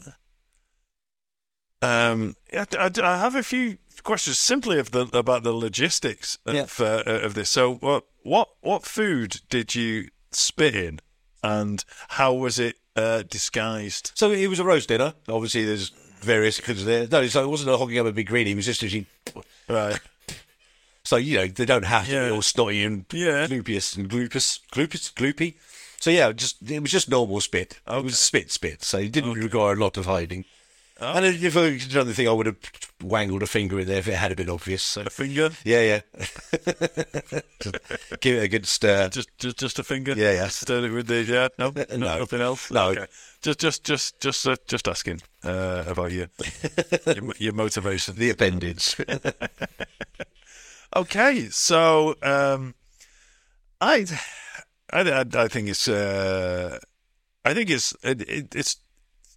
[1.81, 6.55] um, I, I, I have a few questions simply of the about the logistics of
[6.55, 6.85] Yeah.
[6.85, 7.49] uh, of this.
[7.49, 10.99] So, what what what food did you spit in,
[11.43, 14.11] and how was it uh, disguised?
[14.15, 15.13] So it was a roast dinner.
[15.27, 15.89] Obviously, there's
[16.21, 17.07] various cooks there.
[17.07, 18.47] No, so it wasn't a hogging up a big green.
[18.47, 19.05] It was just actually,
[19.69, 19.99] Right.
[21.03, 22.25] so you know they don't have to Yeah.
[22.27, 23.47] be all snotty and Yeah.
[23.47, 25.55] gloopious and gloopus, gloopus, gloopy.
[25.99, 27.79] So yeah, just it was just normal spit.
[27.87, 28.83] It was spit, spit.
[28.83, 30.45] So it didn't require a lot of hiding.
[31.01, 32.57] And if I had done the thing, I would have
[33.01, 34.83] wangled a finger in there if it had been obvious.
[34.83, 35.49] So A finger?
[35.63, 36.01] yeah, yeah.
[38.19, 39.09] Give it a good stir.
[39.09, 40.13] Just, just, just a finger.
[40.15, 40.47] Yeah, yeah.
[40.49, 41.47] Stirred it with the yeah.
[41.57, 42.19] No, No.
[42.19, 42.69] nothing else.
[42.69, 42.89] No.
[42.89, 43.05] Okay.
[43.41, 46.27] Just, just, just, just, uh, just asking uh, about your,
[47.05, 48.15] your your motivation.
[48.15, 48.95] The appendage.
[50.95, 52.73] Okay, so um,
[53.79, 54.05] I,
[54.91, 56.79] I, I, I think it's, uh,
[57.45, 58.77] I think it's, it, it, it's,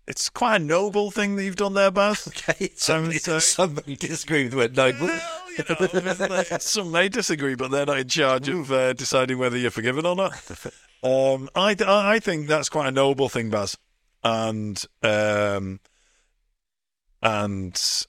[0.07, 2.27] it's quite a noble thing that you've done there, Baz.
[2.29, 3.41] okay, somebody, sorry.
[3.41, 5.07] somebody disagree with the word noble.
[5.07, 5.23] Well,
[5.57, 9.71] you know, some may disagree, but they're not in charge of uh, deciding whether you're
[9.71, 10.33] forgiven or not.
[11.05, 13.77] Um, I, I think that's quite a noble thing, Baz,
[14.23, 15.81] and um,
[17.21, 18.07] and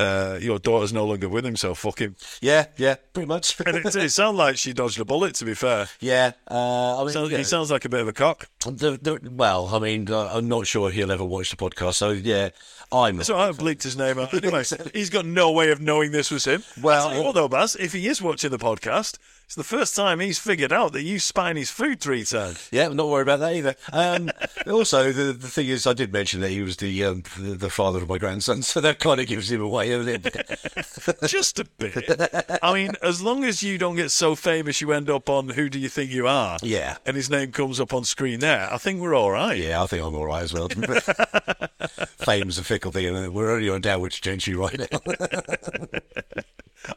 [0.00, 2.16] uh, your daughter's no longer with him, so fuck him.
[2.40, 3.56] Yeah, yeah, pretty much.
[3.70, 5.34] And it, it sounds like she dodged a bullet.
[5.36, 7.38] To be fair, yeah, uh, I mean, sounds, yeah.
[7.38, 8.48] he sounds like a bit of a cock.
[8.64, 12.10] The, the, well, I mean, uh, I'm not sure he'll ever watch the podcast, so
[12.10, 12.48] yeah,
[12.90, 13.22] I'm.
[13.22, 14.30] So I bleaked his name out.
[14.40, 16.62] Anyway, he's got no way of knowing this was him.
[16.80, 19.18] Well- I'll tell you what though, Baz, if he is watching the podcast,
[19.50, 22.68] It's the first time he's figured out that you on his food three times.
[22.70, 23.74] Yeah, I'm not worried about that either.
[23.92, 24.30] Um,
[24.72, 27.68] also, the the thing is, I did mention that he was the um, the, the
[27.68, 31.18] father of my grandson, so that kind of gives him away, doesn't it?
[31.26, 32.48] Just a bit.
[32.62, 35.68] I mean, as long as you don't get so famous you end up on Who
[35.68, 36.56] Do You Think You Are?
[36.62, 36.98] Yeah.
[37.04, 39.58] And his name comes up on screen there, I think we're all right.
[39.58, 40.68] yeah, I think I'm all right as well.
[42.18, 45.00] Fame's a fickle thing, and we're only on downwards gentry right now.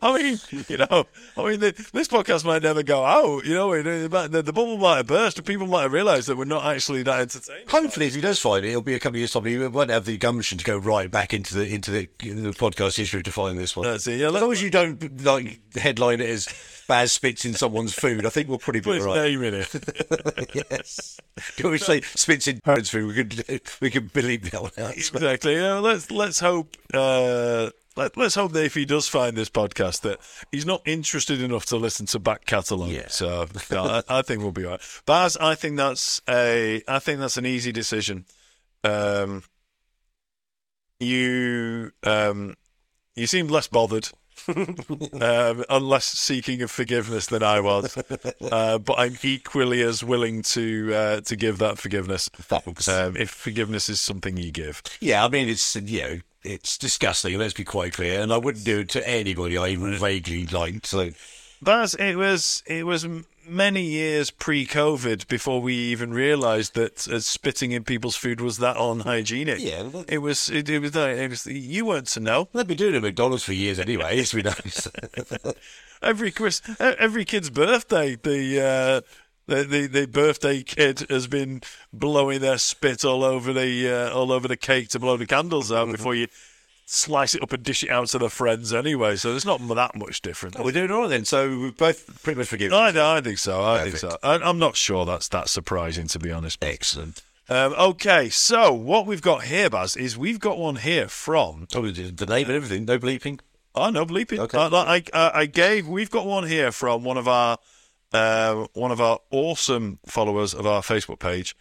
[0.02, 3.46] I mean, you know, I mean, this podcast might never go out.
[3.46, 6.46] You know, the, the bubble might have burst, and people might have realised that we're
[6.46, 7.68] not actually that entertaining.
[7.68, 9.46] Hopefully, if he does find it, it'll be a couple of years time.
[9.46, 12.98] He won't have the gumption to go right back into the into the, the podcast
[12.98, 13.86] history to find this one.
[13.86, 14.20] That's it.
[14.20, 16.48] Yeah, as long as you don't like headline it as
[16.88, 19.24] Baz spits in someone's food, I think we'll probably put be all right.
[19.24, 20.50] name in it.
[20.72, 21.20] yes.
[21.58, 23.08] Can we say spits in parents' food?
[23.08, 24.96] We could we could believe that one out.
[24.96, 25.56] exactly.
[25.56, 26.78] Yeah, let's let's hope.
[26.94, 30.20] Uh, let, let's hope that if he does find this podcast, that
[30.52, 32.90] he's not interested enough to listen to back catalogue.
[32.90, 33.08] Yeah.
[33.08, 35.02] So no, I, I think we'll be all right.
[35.06, 36.82] Baz, I think that's a.
[36.88, 38.26] I think that's an easy decision.
[38.84, 39.44] Um,
[41.00, 42.56] you um,
[43.16, 44.10] you seemed less bothered.
[44.48, 47.96] um, unless seeking of forgiveness than I was,
[48.52, 52.30] uh, but I'm equally as willing to uh, to give that forgiveness.
[52.34, 52.88] Thanks.
[52.88, 57.38] Um, if forgiveness is something you give, yeah, I mean it's you know it's disgusting.
[57.38, 60.86] Let's be quite clear, and I wouldn't do it to anybody I even vaguely liked.
[60.86, 61.10] So
[61.62, 63.08] Baz, it was it was
[63.48, 68.78] many years pre-COVID before we even realised that uh, spitting in people's food was that
[68.78, 69.60] unhygienic.
[69.60, 70.50] Yeah, well- it was.
[70.50, 70.96] It, it was.
[70.96, 71.46] It was.
[71.46, 72.48] You weren't to know.
[72.54, 74.18] they've been doing it at McDonald's for years anyway.
[74.18, 74.88] Let's be nice.
[76.02, 78.62] Every Chris, every kid's birthday, the.
[78.62, 79.02] Uh,
[79.48, 84.32] the, the the birthday kid has been blowing their spit all over the uh, all
[84.32, 86.28] over the cake to blow the candles out before you
[86.86, 89.16] slice it up and dish it out to their friends anyway.
[89.16, 90.60] So there's not that much different.
[90.60, 91.26] We're doing all right then.
[91.26, 92.78] So we're both pretty much forgiven.
[92.78, 93.64] I, I think so.
[93.64, 94.22] I think Perfect.
[94.22, 94.30] so.
[94.30, 96.60] I, I'm not sure that's that surprising, to be honest.
[96.60, 97.22] but- Excellent.
[97.50, 101.68] Um, okay, so what we've got here, Baz, is we've got one here from.
[101.76, 102.86] Oh, the the name and everything.
[102.86, 103.42] No bleeping.
[103.76, 104.40] Oh no, bleeping.
[104.40, 104.58] Okay.
[104.58, 105.86] Uh, I, I, I gave.
[105.88, 107.58] We've got one here from one of our
[108.14, 111.56] uh, one of our awesome followers of our Facebook page,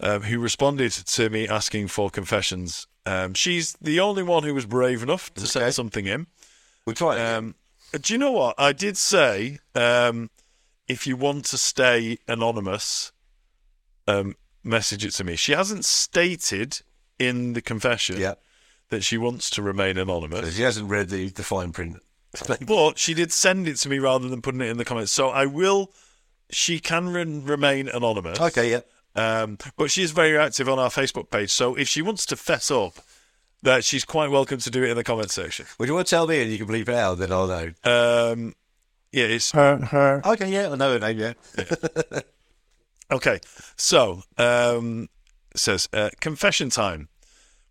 [0.00, 2.86] um, who responded to me asking for confessions.
[3.04, 5.70] Um, she's the only one who was brave enough to Okay.
[5.70, 6.26] something in.
[6.86, 7.20] We'll try.
[7.20, 7.54] Um,
[8.00, 9.58] do you know what I did say?
[9.74, 10.30] Um,
[10.88, 13.12] if you want to stay anonymous,
[14.08, 15.36] um, message it to me.
[15.36, 16.80] She hasn't stated
[17.18, 18.34] in the confession yeah.
[18.88, 21.98] that she wants to remain anonymous, She hasn't read the, the fine print.
[22.66, 25.12] but she did send it to me rather than putting it in the comments.
[25.12, 25.92] So I will.
[26.50, 28.40] She can re- remain anonymous.
[28.40, 28.80] Okay, yeah.
[29.14, 31.50] Um, but she is very active on our Facebook page.
[31.50, 32.94] So if she wants to fess up,
[33.62, 35.66] that she's quite welcome to do it in the comment section.
[35.78, 37.72] Would you want to tell me and you can bleep it out, then I'll know.
[37.84, 38.54] Um,
[39.12, 39.76] yeah, it's her.
[39.76, 40.20] Her.
[40.24, 42.20] Okay, yeah, I know her name, yeah.
[43.12, 43.40] Okay,
[43.76, 45.10] so um,
[45.54, 47.08] says uh, confession time.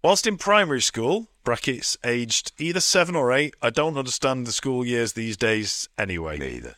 [0.04, 4.86] Whilst in primary school, brackets aged either seven or eight, I don't understand the school
[4.86, 6.38] years these days anyway.
[6.38, 6.76] Neither.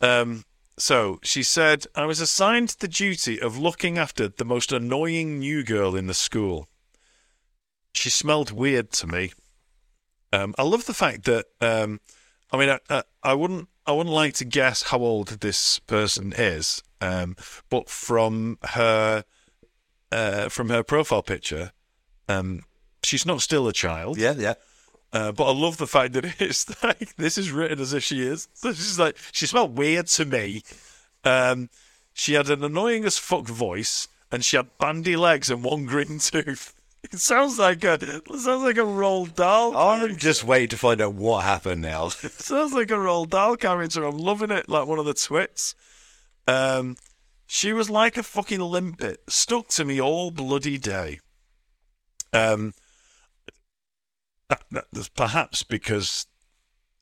[0.00, 0.44] Um,
[0.78, 5.62] so she said, I was assigned the duty of looking after the most annoying new
[5.62, 6.68] girl in the school.
[7.92, 9.32] She smelled weird to me.
[10.32, 12.00] Um, I love the fact that um,
[12.52, 16.32] I mean, I, I, I wouldn't I wouldn't like to guess how old this person
[16.36, 17.36] is, um,
[17.68, 19.24] but from her
[20.12, 21.72] uh, from her profile picture,
[22.28, 22.62] um,
[23.10, 24.16] she's not still a child.
[24.18, 24.54] Yeah, yeah.
[25.12, 28.22] Uh, but I love the fact that it's like this is written as if she
[28.22, 28.48] is.
[28.54, 30.62] So she's like she smelled weird to me.
[31.24, 31.68] Um,
[32.14, 36.18] she had an annoying as fuck voice, and she had bandy legs and one green
[36.20, 36.72] tooth.
[37.02, 39.76] It sounds like a it sounds like a Roald Dahl.
[39.76, 42.10] I'm just waiting to find out what happened now.
[42.22, 44.04] It sounds like a Roald Dahl character.
[44.04, 45.74] I'm loving it, like one of the twits.
[46.46, 46.96] Um,
[47.46, 51.18] she was like a fucking limpet, stuck to me all bloody day.
[52.32, 52.74] Um,
[54.70, 56.26] that- that- perhaps because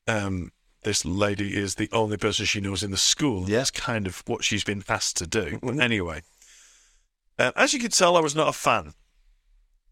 [0.07, 0.51] um,
[0.83, 3.49] this lady is the only person she knows in the school.
[3.49, 3.57] Yeah.
[3.57, 5.59] That's kind of what she's been asked to do.
[5.79, 6.21] anyway,
[7.37, 8.93] uh, as you could tell, I was not a fan.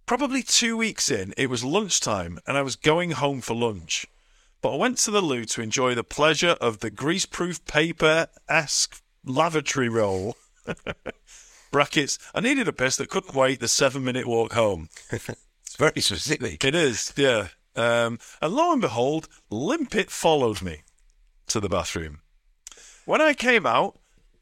[0.05, 4.05] Probably two weeks in, it was lunchtime, and I was going home for lunch.
[4.61, 9.01] But I went to the loo to enjoy the pleasure of the greaseproof paper esque
[9.25, 10.35] lavatory roll.
[11.71, 12.17] Brackets.
[12.33, 14.89] I needed a piss that couldn't wait the seven minute walk home.
[15.77, 16.63] Very specific.
[16.63, 17.49] It is, yeah.
[17.75, 20.81] Um, and lo and behold, Limpet followed me
[21.47, 22.21] to the bathroom.
[23.05, 23.99] When I came out,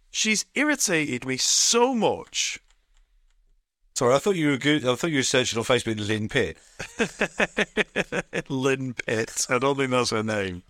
[0.10, 2.60] she's irritated me so much.
[3.95, 4.86] Sorry, I thought you were good.
[4.86, 6.58] I thought you were searching on Facebook Lynn Pitt.
[8.50, 9.45] Lynn Pitt.
[9.50, 10.63] I don't think that's her name.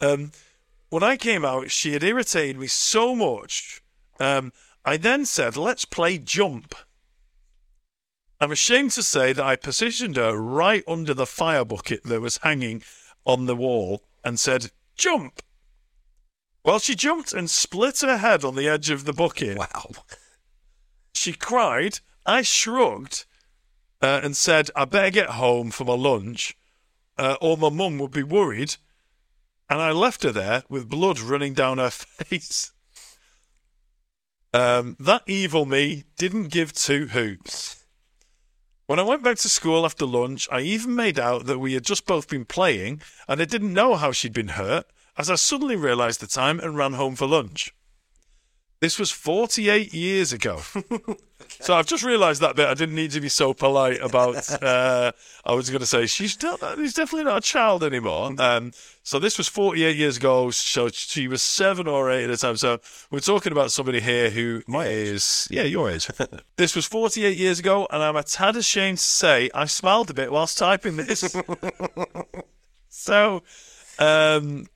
[0.00, 0.32] Um,
[0.90, 3.82] when I came out, she had irritated me so much.
[4.20, 4.52] Um,
[4.84, 6.74] I then said, let's play jump.
[8.40, 12.38] I'm ashamed to say that I positioned her right under the fire bucket that was
[12.38, 12.82] hanging
[13.24, 15.42] on the wall and said, jump.
[16.64, 19.58] Well, she jumped and split her head on the edge of the bucket.
[19.58, 19.90] Wow.
[21.12, 22.00] She cried.
[22.26, 23.24] I shrugged
[24.00, 26.56] uh, and said, I better get home for my lunch
[27.16, 28.76] uh, or my mum would be worried.
[29.68, 32.72] And I left her there with blood running down her face.
[34.54, 37.77] Um, that evil me didn't give two hoots.
[38.88, 41.84] When I went back to school after lunch, I even made out that we had
[41.84, 44.86] just both been playing and I didn't know how she'd been hurt
[45.18, 47.74] as I suddenly realised the time and ran home for lunch.
[48.80, 50.60] This was 48 years ago.
[51.60, 52.68] So I've just realised that bit.
[52.68, 54.50] I didn't need to be so polite about.
[54.62, 55.12] Uh,
[55.44, 58.32] I was going to say she's de- he's definitely not a child anymore.
[58.38, 60.50] Um, so this was 48 years ago.
[60.50, 62.56] So she was seven or eight at the time.
[62.56, 66.08] So we're talking about somebody here who My is yeah your age.
[66.56, 70.14] this was 48 years ago, and I'm a tad ashamed to say I smiled a
[70.14, 71.20] bit whilst typing this.
[72.88, 73.42] so
[73.98, 74.66] um,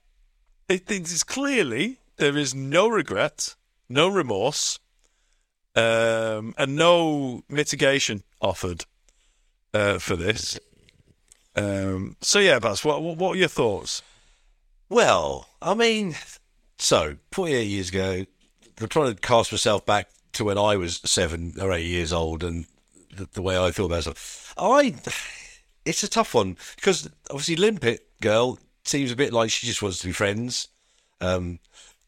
[0.67, 3.55] it, it is clearly there is no regret,
[3.93, 4.79] no remorse
[5.75, 8.85] um, and no mitigation offered
[9.73, 10.59] uh, for this.
[11.55, 14.01] Um, so yeah, Baz, what, what what are your thoughts?
[14.89, 16.15] Well, I mean,
[16.77, 18.25] so 48 years ago,
[18.79, 22.43] I'm trying to cast myself back to when I was seven or eight years old
[22.43, 22.65] and
[23.15, 24.53] the, the way I feel about stuff.
[24.57, 24.95] I,
[25.85, 29.99] it's a tough one because obviously Limpet girl seems a bit like she just wants
[29.99, 30.67] to be friends.
[31.21, 31.59] Um,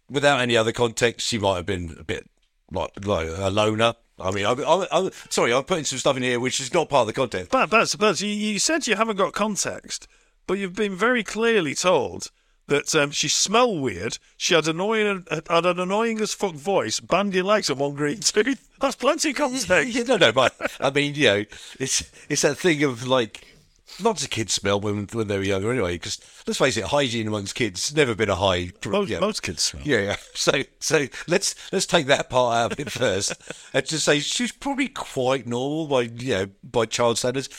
[0.09, 2.29] without any other context, she might have been a bit
[2.71, 3.95] like, like a loner.
[4.19, 6.89] I mean, I'm, I'm, I'm sorry, I'm putting some stuff in here which is not
[6.89, 7.51] part of the context.
[7.51, 10.07] But Baz, Baz, you, you said you haven't got context,
[10.47, 12.31] but you've been very clearly told
[12.67, 14.17] that um, she smelled weird.
[14.37, 18.69] She had annoying, had an annoying as fuck voice, bandy legs, and one green tooth.
[18.79, 19.69] That's plenty of context.
[19.69, 21.45] Yeah, no, no, but I mean, you know,
[21.79, 23.54] it's it's that thing of like
[24.01, 25.95] lots of kids smell when when they were younger anyway.
[25.95, 28.71] Because let's face it, hygiene amongst kids has never been a high.
[28.85, 29.19] Most, yeah.
[29.19, 29.83] most kids smell.
[29.85, 30.15] Yeah, yeah.
[30.33, 33.33] So, so let's let's take that part out of it first,
[33.73, 37.49] and just say she's probably quite normal by you know by child standards.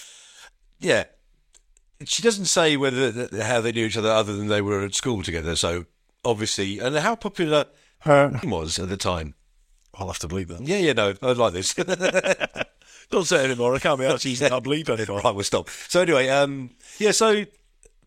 [0.79, 1.05] Yeah,
[2.05, 5.23] she doesn't say whether how they knew each other other than they were at school
[5.23, 5.57] together.
[5.57, 5.87] So
[6.25, 7.67] obviously, and how popular
[8.01, 8.39] Her.
[8.45, 9.35] was at the time.
[9.95, 10.61] I'll have to believe that.
[10.61, 11.75] Yeah, yeah, no, I like this.
[13.11, 13.75] Don't say it anymore.
[13.75, 14.27] I can't be asked.
[14.27, 15.21] I can't believe anymore.
[15.21, 15.69] right, we'll stop.
[15.89, 17.45] So anyway, um, yeah, so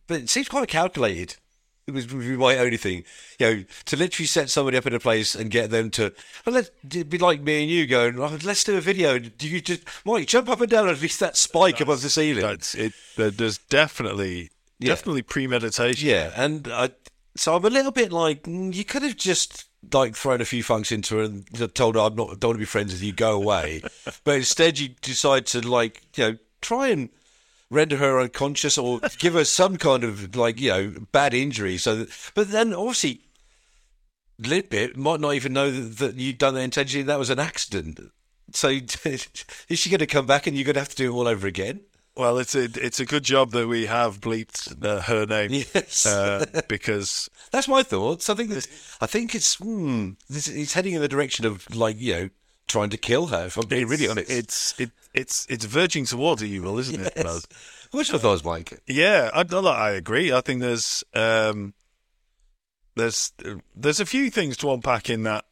[0.07, 1.35] but it seems quite calculated.
[1.87, 3.03] It was my only thing,
[3.39, 6.13] you know, to literally set somebody up in a place and get them to,
[6.45, 9.17] well, let it'd be like me and you going, oh, let's do a video.
[9.17, 12.43] Do you just, Mike, jump up and down at least that spike above the ceiling?
[12.43, 12.93] That's it.
[13.17, 14.89] There's definitely, Yeah.
[14.89, 16.07] definitely premeditation.
[16.07, 16.91] Yeah, and I,
[17.35, 20.63] so I'm a little bit like mm, you could have just like thrown a few
[20.63, 23.13] funks into her and told her I'm not don't want to be friends with you,
[23.13, 23.81] go away.
[24.23, 27.09] but instead you decide to like you know try and
[27.69, 31.77] render her unconscious or give her some kind of like you know bad injury.
[31.77, 33.21] So, that, but then obviously.
[34.41, 37.03] Limpet might not even know that, that you'd done that intentionally.
[37.03, 37.99] That was an accident.
[38.53, 38.69] So,
[39.03, 39.27] is
[39.73, 41.45] she going to come back and you're going to have to do it all over
[41.45, 41.81] again?
[42.15, 45.51] Well, it's a it's a good job that we have bleeped uh, her name.
[45.51, 46.05] Yes.
[46.05, 48.29] Uh, because That's my thoughts.
[48.29, 48.67] I think that
[49.01, 52.29] I think it's hmm, this, it's heading in the direction of like you know
[52.67, 53.45] trying to kill her.
[53.47, 57.15] If I'm being really honest, it's it it's it's verging towards evil, isn't it?
[57.15, 57.47] Baz?
[57.91, 58.79] which I thought was Mike.
[58.87, 60.31] Yeah, I, I agree.
[60.31, 61.73] I think there's um,
[62.95, 63.33] there's
[63.75, 65.45] there's a few things to unpack in that.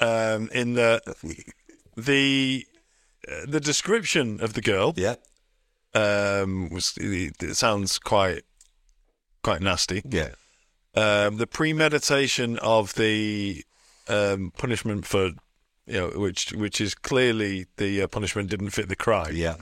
[0.00, 1.00] Um, in the
[1.96, 2.66] the
[3.30, 5.14] uh, the description of the girl Yeah,
[5.94, 8.42] um, was it, it sounds quite
[9.42, 10.02] quite nasty.
[10.08, 10.30] yeah,
[10.94, 13.64] Um, the premeditation of the
[14.08, 15.32] um, punishment for
[15.86, 19.36] you know which which is clearly the uh, punishment didn't fit the crime.
[19.36, 19.56] yeah.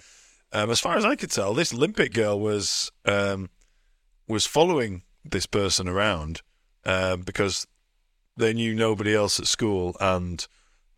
[0.55, 3.49] Um, as far as I could tell, this limpet girl was um,
[4.29, 6.42] was following this person around
[6.85, 7.66] um, because
[8.37, 10.47] they knew nobody else at school, and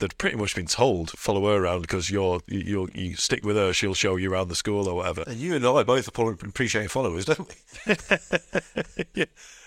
[0.05, 3.57] they'd pretty much been told follow her around because you're you you you stick with
[3.57, 5.25] her, she'll show you around the school or whatever.
[5.27, 7.95] And you and I both appreciate followers, don't we?
[9.15, 9.25] yeah.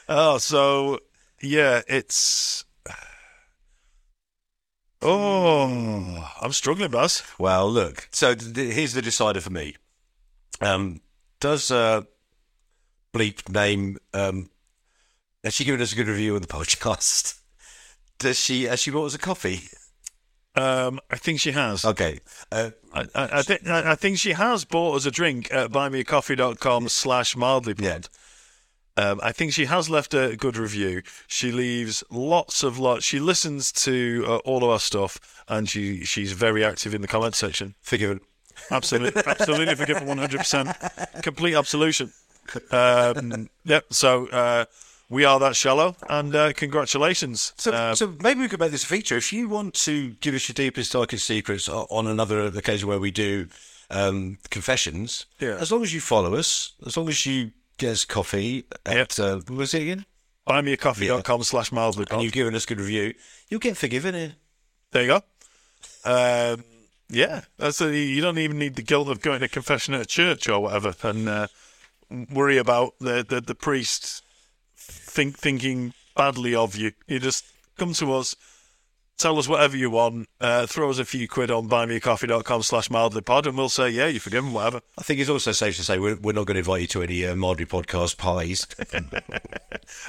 [0.08, 1.00] Oh, so
[1.42, 2.66] yeah, it's.
[5.02, 7.24] Oh, I'm struggling, Baz.
[7.38, 8.10] Well, look.
[8.12, 9.76] So th- th- here's the decider for me.
[10.62, 11.02] Um,
[11.40, 12.02] does uh,
[13.14, 13.98] bleep name?
[14.14, 14.50] Um,
[15.44, 17.40] has she given us a good review of the podcast?
[18.20, 18.64] Does she?
[18.64, 19.62] Has she brought us a coffee?
[20.58, 21.86] Um, I think she has.
[21.86, 22.20] Okay.
[22.52, 26.90] Uh, I, I, I, think, I think she has bought us a drink at buymeacoffee.com
[26.90, 28.00] slash mildly Yeah.
[28.98, 31.04] Um, I think she has left a good review.
[31.28, 33.06] She leaves lots of lots.
[33.06, 37.08] She listens to uh, all of our stuff, and she she's very active in the
[37.08, 37.76] comment section.
[37.80, 38.22] Forgiven.
[38.72, 40.70] Absolutely, absolutely forgiven, one hundred percent,
[41.22, 42.12] complete absolution.
[42.72, 43.86] Um, yep.
[43.92, 44.66] So uh,
[45.10, 47.54] we are that shallow, and uh, congratulations.
[47.58, 49.18] So, Uh, so maybe we could make this a feature.
[49.18, 53.12] If you want to give us your deepest, darkest secrets on another occasion where we
[53.12, 53.48] do
[53.90, 55.56] um, confessions, Yeah.
[55.60, 59.36] as long as you follow us, as long as you get us coffee at, uh,
[59.48, 60.06] what was it again?
[60.48, 63.14] buymeacoffee.com slash mildly And you've given us a good review,
[63.50, 64.36] you'll get forgiven here.
[64.92, 65.22] There you go.
[66.06, 66.64] Um,
[67.10, 70.06] yeah, that's a, you don't even need the guilt of going to confession at a
[70.06, 71.48] church or whatever, and uh,
[72.32, 74.24] worry about the, the the priest
[74.88, 76.92] think thinking badly of you.
[77.08, 77.46] You just
[77.78, 78.36] come to us,
[79.18, 83.46] tell us whatever you want, uh, throw us a few quid on buymeacoffee.com slash mildlypod,
[83.46, 84.82] and we'll say yeah, you're forgiven, whatever.
[84.98, 87.04] I think it's also safe to say we're, we're not going to invite you to
[87.04, 88.68] any uh, Mildly podcast pies.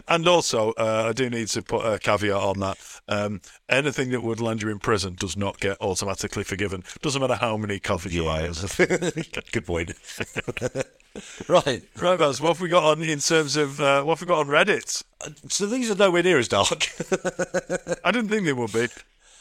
[0.09, 2.79] And also, uh, I do need to put a caveat on that.
[3.09, 6.83] Um, anything that would land you in prison does not get automatically forgiven.
[7.03, 8.49] Doesn't matter how many coffees you buy.
[9.53, 9.93] good point.
[11.49, 11.83] right.
[12.01, 14.41] Right, Baz, what have we got on in terms of uh, what have we got
[14.41, 15.03] on Reddit?
[15.49, 16.89] So these are nowhere near as dark.
[18.05, 18.89] I didn't think they would be.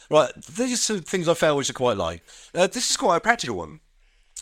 [0.09, 2.23] Right, these are some things I found which are quite like.
[2.55, 3.81] Uh, this is quite a practical one.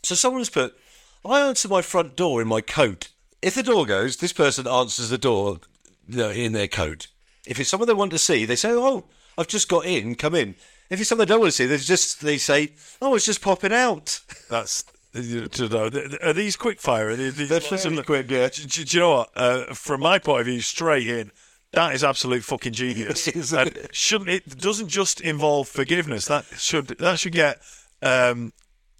[0.03, 0.77] So someone's put,
[1.25, 3.09] I answer my front door in my coat.
[3.41, 5.59] If the door goes, this person answers the door
[6.07, 7.07] you know, in their coat.
[7.45, 9.05] If it's someone they want to see, they say, "Oh,
[9.37, 10.55] I've just got in, come in."
[10.89, 13.41] If it's someone they don't want to see, they just they say, "Oh, it's just
[13.41, 14.83] popping out." That's
[15.15, 15.89] you know,
[16.21, 17.09] are these quick fire?
[17.09, 18.49] Are these, They're fairly quick, yeah.
[18.49, 19.29] Do, do- do you know what?
[19.35, 21.31] Uh, from my point of view, straight in.
[21.71, 23.27] That is absolute fucking genius.
[23.53, 26.25] And shouldn't it doesn't just involve forgiveness.
[26.27, 27.59] That should that should get
[28.01, 28.53] um,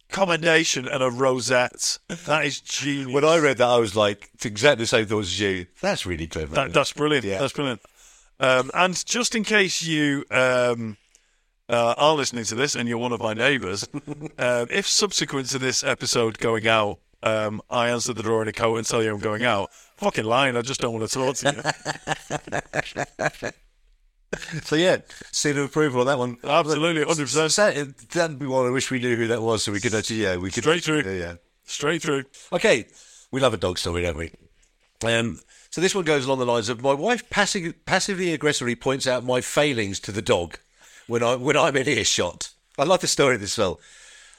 [0.09, 1.99] commendation and a rosette.
[2.25, 3.13] That is genius.
[3.13, 5.67] When I read that, I was like, it's exactly the same thoughts as you.
[5.81, 6.53] That's really clever.
[6.55, 7.25] That, that's brilliant.
[7.25, 7.39] Yeah.
[7.39, 7.81] That's brilliant.
[8.39, 10.97] Um, and just in case you um,
[11.69, 13.87] uh, are listening to this and you're one of my neighbours,
[14.37, 18.53] uh, if subsequent to this episode going out, um, I answer the door in a
[18.53, 20.55] coat and tell you I'm going out, fucking lying.
[20.55, 21.53] I just don't want to talk to
[23.41, 23.49] you.
[24.63, 24.97] so yeah,
[25.31, 26.37] seal of approval on that one.
[26.43, 27.55] Absolutely, 100%.
[27.55, 30.23] That, that'd be one I wish we knew who that was, so we could actually,
[30.23, 31.01] yeah, we could Straight through.
[31.01, 31.35] Yeah, yeah.
[31.63, 32.25] Straight through.
[32.53, 32.85] Okay,
[33.31, 34.31] we love a dog story, don't we?
[35.03, 35.39] Um,
[35.71, 39.23] so this one goes along the lines of my wife passive, passively aggressively points out
[39.23, 40.59] my failings to the dog
[41.07, 42.49] when I when I'm in earshot.
[42.77, 43.79] I love the story of this well.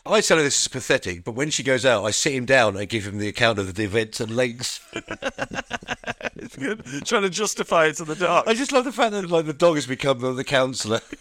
[0.05, 2.77] I tell her this is pathetic, but when she goes out, I sit him down
[2.77, 4.81] and give him the account of the events and links.
[6.39, 6.85] It's good.
[7.05, 8.45] Trying to justify it to the dog.
[8.47, 11.01] I just love the fact that like the dog has become the, the counsellor.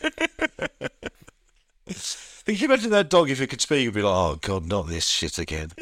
[2.46, 3.82] Can you imagine that dog if it could speak?
[3.84, 5.72] It'd be like, "Oh God, not this shit again."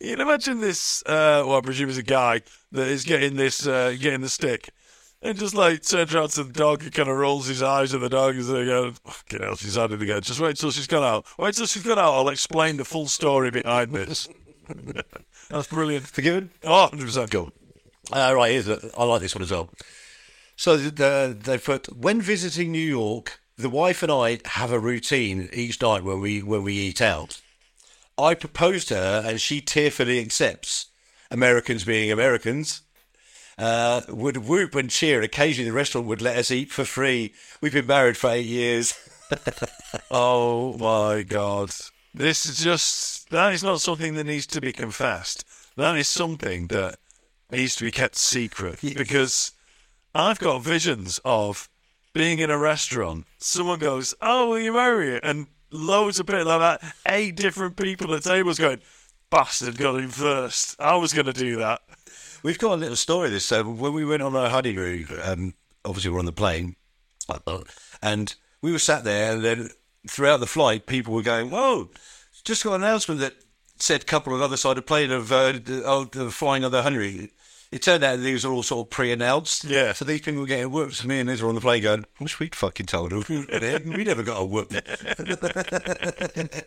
[0.00, 1.02] you can imagine this.
[1.04, 4.70] Uh, well, I presume it's a guy that is getting this, uh, getting the stick,
[5.22, 8.00] and just like turns around to the dog and kind of rolls his eyes at
[8.00, 10.86] the dog as they go, "Fucking hell, she's had it again." Just wait till she's
[10.86, 11.26] gone out.
[11.38, 12.14] Wait till she's gone out.
[12.14, 14.28] I'll explain the full story behind this.
[15.50, 16.06] That's brilliant.
[16.06, 16.50] Forgiven?
[16.64, 17.30] Oh, 100 percent.
[17.30, 17.52] Cool.
[18.12, 19.70] Uh, right, here's a, I like this one as well.
[20.56, 25.48] So the, they put when visiting New York, the wife and I have a routine
[25.52, 27.40] each night when we when we eat out.
[28.16, 30.86] I propose to her, and she tearfully accepts.
[31.30, 32.82] Americans being Americans,
[33.58, 35.20] uh, would whoop and cheer.
[35.20, 37.34] Occasionally, the restaurant would let us eat for free.
[37.60, 38.94] We've been married for eight years.
[40.10, 41.70] Oh my god.
[42.14, 45.44] This is just that is not something that needs to be confessed.
[45.76, 46.98] That is something that
[47.50, 49.52] needs to be kept secret because
[50.14, 51.68] I've got visions of
[52.12, 53.26] being in a restaurant.
[53.38, 56.94] Someone goes, "Oh, will you marry it?" and loads of people like that.
[57.06, 58.80] Eight different people at tables going,
[59.30, 60.76] "Bastard got in first.
[60.80, 61.82] I was going to do that."
[62.42, 63.30] We've got a little story.
[63.30, 66.76] This so when we went on our honeymoon, um, obviously we're on the plane,
[68.02, 69.70] and we were sat there, and then
[70.08, 71.90] throughout the flight, people were going, "Whoa,
[72.44, 73.34] just got an announcement that
[73.78, 76.82] said a couple of other side of plane of uh, of the flying on the
[76.82, 77.30] honeymoon."
[77.70, 79.64] It turned out these are all sort of pre-announced.
[79.64, 79.92] Yeah.
[79.92, 81.04] So these people were getting whoops.
[81.04, 83.24] Me and Liz were on the plane going, "I wish we'd fucking told them.
[83.94, 84.72] we never got a whoop."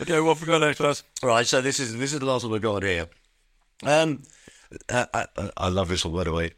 [0.00, 1.02] Okay, what have we got next, Baz?
[1.22, 3.08] Right, so this is this is the last one we've got here.
[3.82, 4.22] Um,
[4.90, 6.52] I, I, I love this one by the way.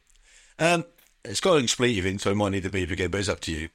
[0.59, 0.85] Um,
[1.25, 3.41] it's got an expletive in, so it might need to beep again, but it's up
[3.41, 3.69] to you.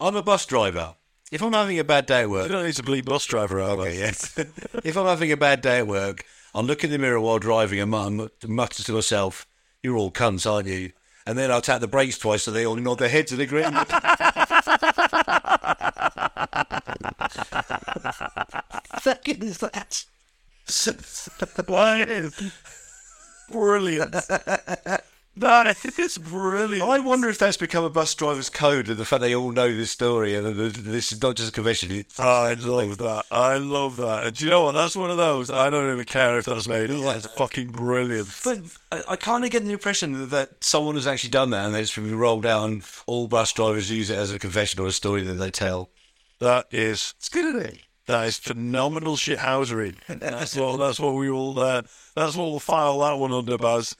[0.00, 0.94] I'm a bus driver.
[1.32, 3.60] If I'm having a bad day at work, You don't need to bleep bus driver
[3.60, 3.78] out.
[3.80, 4.36] okay, yes.
[4.84, 6.24] if I'm having a bad day at work,
[6.54, 9.46] I'll look in the mirror while driving and mum- mutter to myself,
[9.82, 10.92] "You're all cunts, aren't you?"
[11.26, 13.88] And then I'll tap the brakes twice so they all nod their heads and agreement.
[19.00, 20.04] Fucking is that?
[21.66, 22.52] Why is
[23.50, 24.12] brilliant.
[25.36, 26.88] that is brilliant.
[26.88, 29.74] I wonder if that's become a bus driver's code and the fact they all know
[29.74, 31.92] this story and this is not just a convention.
[31.92, 33.26] It's, I love that.
[33.30, 34.24] I love that.
[34.26, 34.72] And do you know what?
[34.72, 35.50] That's one of those.
[35.50, 36.90] I don't even care if that's made.
[36.90, 38.28] That's fucking brilliant.
[38.44, 41.66] but I, I kind of get the impression that, that someone has actually done that
[41.66, 42.82] and it's been rolled down.
[43.06, 45.90] All bus drivers use it as a confession or a story that they tell.
[46.38, 47.85] That is It's good, isn't it?
[48.06, 49.96] That is phenomenal shithousery.
[50.08, 51.82] That's what that's what we will uh,
[52.14, 53.94] that's what we'll file that one under, Baz.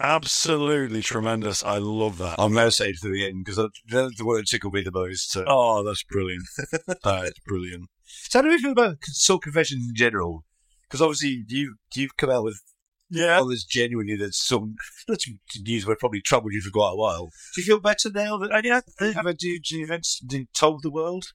[0.00, 1.62] Absolutely tremendous.
[1.62, 2.36] I love that.
[2.38, 5.30] I'm now saved to the end because that's the word tickled me the most.
[5.30, 5.44] So.
[5.46, 6.44] Oh, that's brilliant.
[7.04, 7.88] that is brilliant.
[8.04, 10.44] So how do you feel about salt confessions in general?
[10.82, 12.60] Because obviously you you've come out with
[13.10, 13.38] Yeah.
[13.38, 14.76] all this genuinely that's some
[15.08, 17.30] let's use word probably troubled you for quite a while.
[17.54, 18.80] Do you feel better now that And yeah,
[19.14, 20.22] have a do events
[20.54, 21.26] told the world?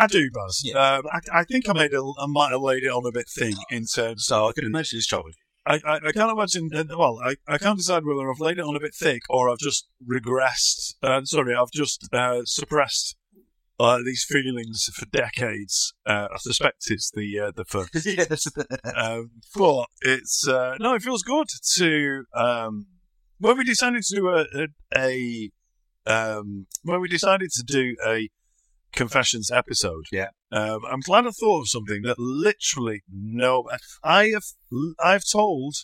[0.00, 0.62] I do, Baz.
[0.64, 0.96] Yeah.
[0.96, 3.28] Um, I, I think I made a, I might have laid it on a bit
[3.28, 4.24] thin in terms.
[4.24, 5.34] So I can imagine it's troubled.
[5.66, 6.70] I, I, I can't imagine.
[6.74, 9.50] uh, Well, I, I can't decide whether I've laid it on a bit thick or
[9.50, 10.94] I've just regressed.
[11.02, 13.16] Uh, sorry, I've just uh, suppressed
[13.78, 15.94] uh, these feelings for decades.
[16.06, 17.90] Uh, I suspect it's the uh, the first.
[18.06, 18.46] yes.
[18.94, 22.86] um, but it's uh, no, it feels good to um,
[23.38, 25.50] when we decided to do a, a, a
[26.06, 28.28] um, when we decided to do a
[28.92, 30.04] confessions episode.
[30.12, 30.28] Yeah.
[30.52, 33.68] um, I'm glad I thought of something that literally no,
[34.02, 34.44] I have
[35.02, 35.74] I've told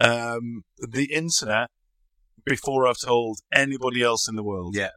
[0.00, 1.68] um, the internet
[2.44, 4.74] before I've told anybody else in the world.
[4.76, 4.90] Yeah.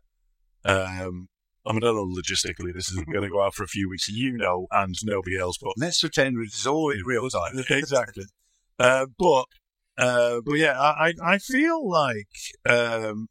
[0.63, 1.27] Um,
[1.67, 3.89] I mean, I don't know logistically this isn't going to go out for a few
[3.89, 7.63] weeks, you know, and nobody else, but Let's pretend it's all in real time.
[7.69, 8.25] exactly.
[8.77, 9.45] Uh, but
[9.97, 12.27] uh, but yeah, I I I feel like
[12.67, 13.27] um,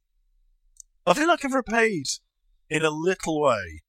[1.06, 2.06] I feel like I've repaid
[2.70, 3.82] in a little way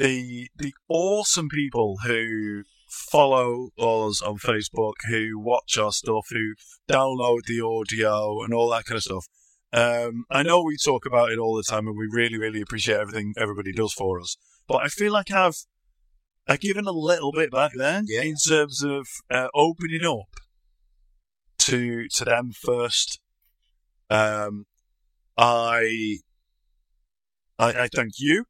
[0.00, 6.54] the the awesome people who follow us on Facebook, who watch our stuff, who
[6.90, 9.26] download the audio and all that kind of stuff.
[9.72, 12.98] Um, I know we talk about it all the time, and we really, really appreciate
[12.98, 14.36] everything everybody does for us.
[14.66, 15.66] But I feel like I've
[16.48, 18.22] I've given a little bit back there Yeah.
[18.22, 20.30] in terms of uh, opening up
[21.58, 23.20] to to them first.
[24.08, 24.64] Um,
[25.36, 26.16] I,
[27.58, 28.46] I I thank you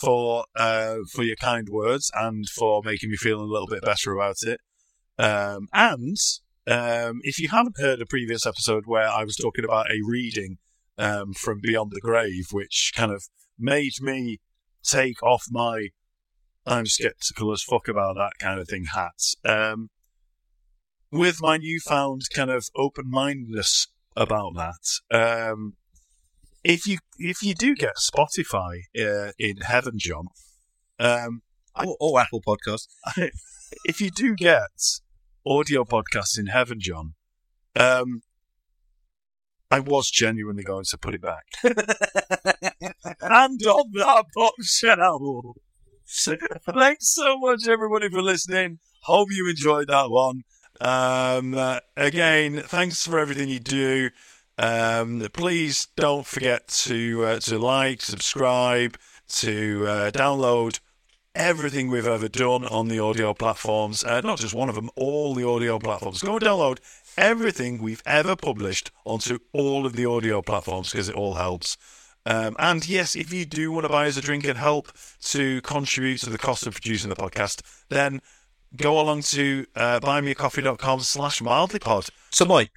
[0.00, 4.12] for uh, for your kind words and for making me feel a little bit better
[4.12, 4.60] about it.
[5.18, 6.16] Um, and
[6.66, 10.58] um, if you haven't heard a previous episode where I was talking about a reading
[10.98, 13.24] um, from Beyond the Grave, which kind of
[13.58, 14.40] made me
[14.82, 15.88] take off my
[16.66, 19.20] I'm skeptical as fuck about that kind of thing hat.
[19.44, 19.90] Um,
[21.12, 23.86] with my newfound kind of open mindedness
[24.16, 25.74] about that, um,
[26.66, 30.26] if you if you do get Spotify uh, in heaven, John,
[30.98, 31.42] um,
[31.76, 32.88] Or, or Apple Podcast.
[33.84, 35.00] if you do get
[35.46, 37.14] audio podcasts in heaven, John,
[37.76, 38.22] um,
[39.70, 41.44] I was genuinely going to put it back.
[41.62, 41.74] and
[43.62, 45.54] on that bombshell.
[46.08, 48.78] Thanks so much, everybody, for listening.
[49.02, 50.42] Hope you enjoyed that one.
[50.80, 54.10] Um, uh, again, thanks for everything you do.
[54.58, 58.96] Um, please don't forget to uh, to like, subscribe,
[59.28, 60.80] to uh, download
[61.34, 64.02] everything we've ever done on the audio platforms.
[64.02, 66.22] Uh, not just one of them, all the audio platforms.
[66.22, 66.78] Go and download
[67.18, 71.76] everything we've ever published onto all of the audio platforms because it all helps.
[72.24, 74.90] Um, and yes, if you do want to buy us a drink and help
[75.24, 78.20] to contribute to the cost of producing the podcast, then
[78.74, 82.10] go along to uh, buymeacoffee.com slash mildlypod.
[82.30, 82.72] So, Mike,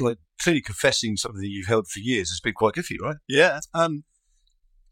[0.00, 3.16] like clearly confessing something you've held for years has been quite good for you, right?
[3.28, 3.60] Yeah.
[3.72, 4.04] Um,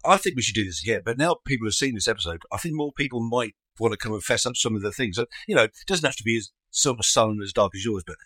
[0.04, 1.02] I think we should do this again.
[1.04, 4.12] But now people have seen this episode, I think more people might want to come
[4.12, 5.18] and fess up some of the things.
[5.46, 8.16] You know, it doesn't have to be as silver sun as dark as yours, but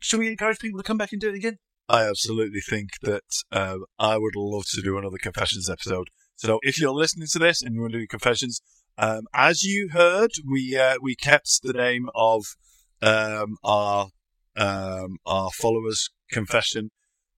[0.00, 1.58] should we encourage people to come back and do it again?
[1.88, 6.08] I absolutely think that um, I would love to do another confessions episode.
[6.34, 8.60] So if you're listening to this and you want to do confessions,
[8.98, 12.56] um, as you heard, we uh, we kept the name of
[13.02, 14.08] um, our
[14.56, 16.90] um, our followers' confession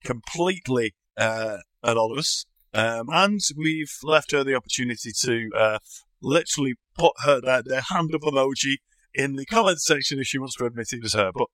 [0.05, 5.79] completely uh, anonymous, um, and we've left her the opportunity to uh,
[6.21, 8.77] literally put her their hand up emoji
[9.15, 11.31] in the comment section if she wants to admit it was her.
[11.35, 11.49] But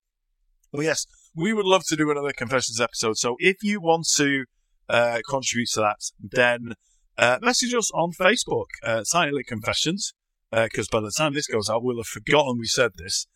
[0.72, 3.16] well, yes, we would love to do another confessions episode.
[3.16, 4.44] So if you want to
[4.88, 6.74] uh, contribute to that, then
[7.16, 10.12] uh, message us on Facebook, uh, Silently Confessions,
[10.50, 13.26] because by the time this goes out, we'll have forgotten we said this.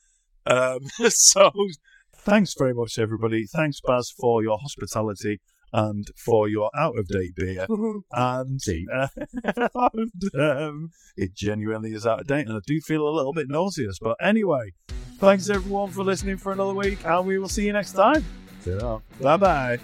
[0.47, 0.81] Um,
[1.11, 1.51] so
[2.29, 3.47] thanks very much, everybody.
[3.47, 5.41] Thanks, Baz, for your hospitality
[5.73, 7.67] and for your out of date beer.
[8.13, 8.61] and,
[8.95, 9.09] uh,
[9.93, 13.49] and um, it genuinely is out of date, and I do feel a little bit
[13.49, 13.99] nauseous.
[13.99, 14.73] But anyway,
[15.19, 18.25] thanks everyone for listening for another week, and we will see you next time.
[19.21, 19.79] Bye bye.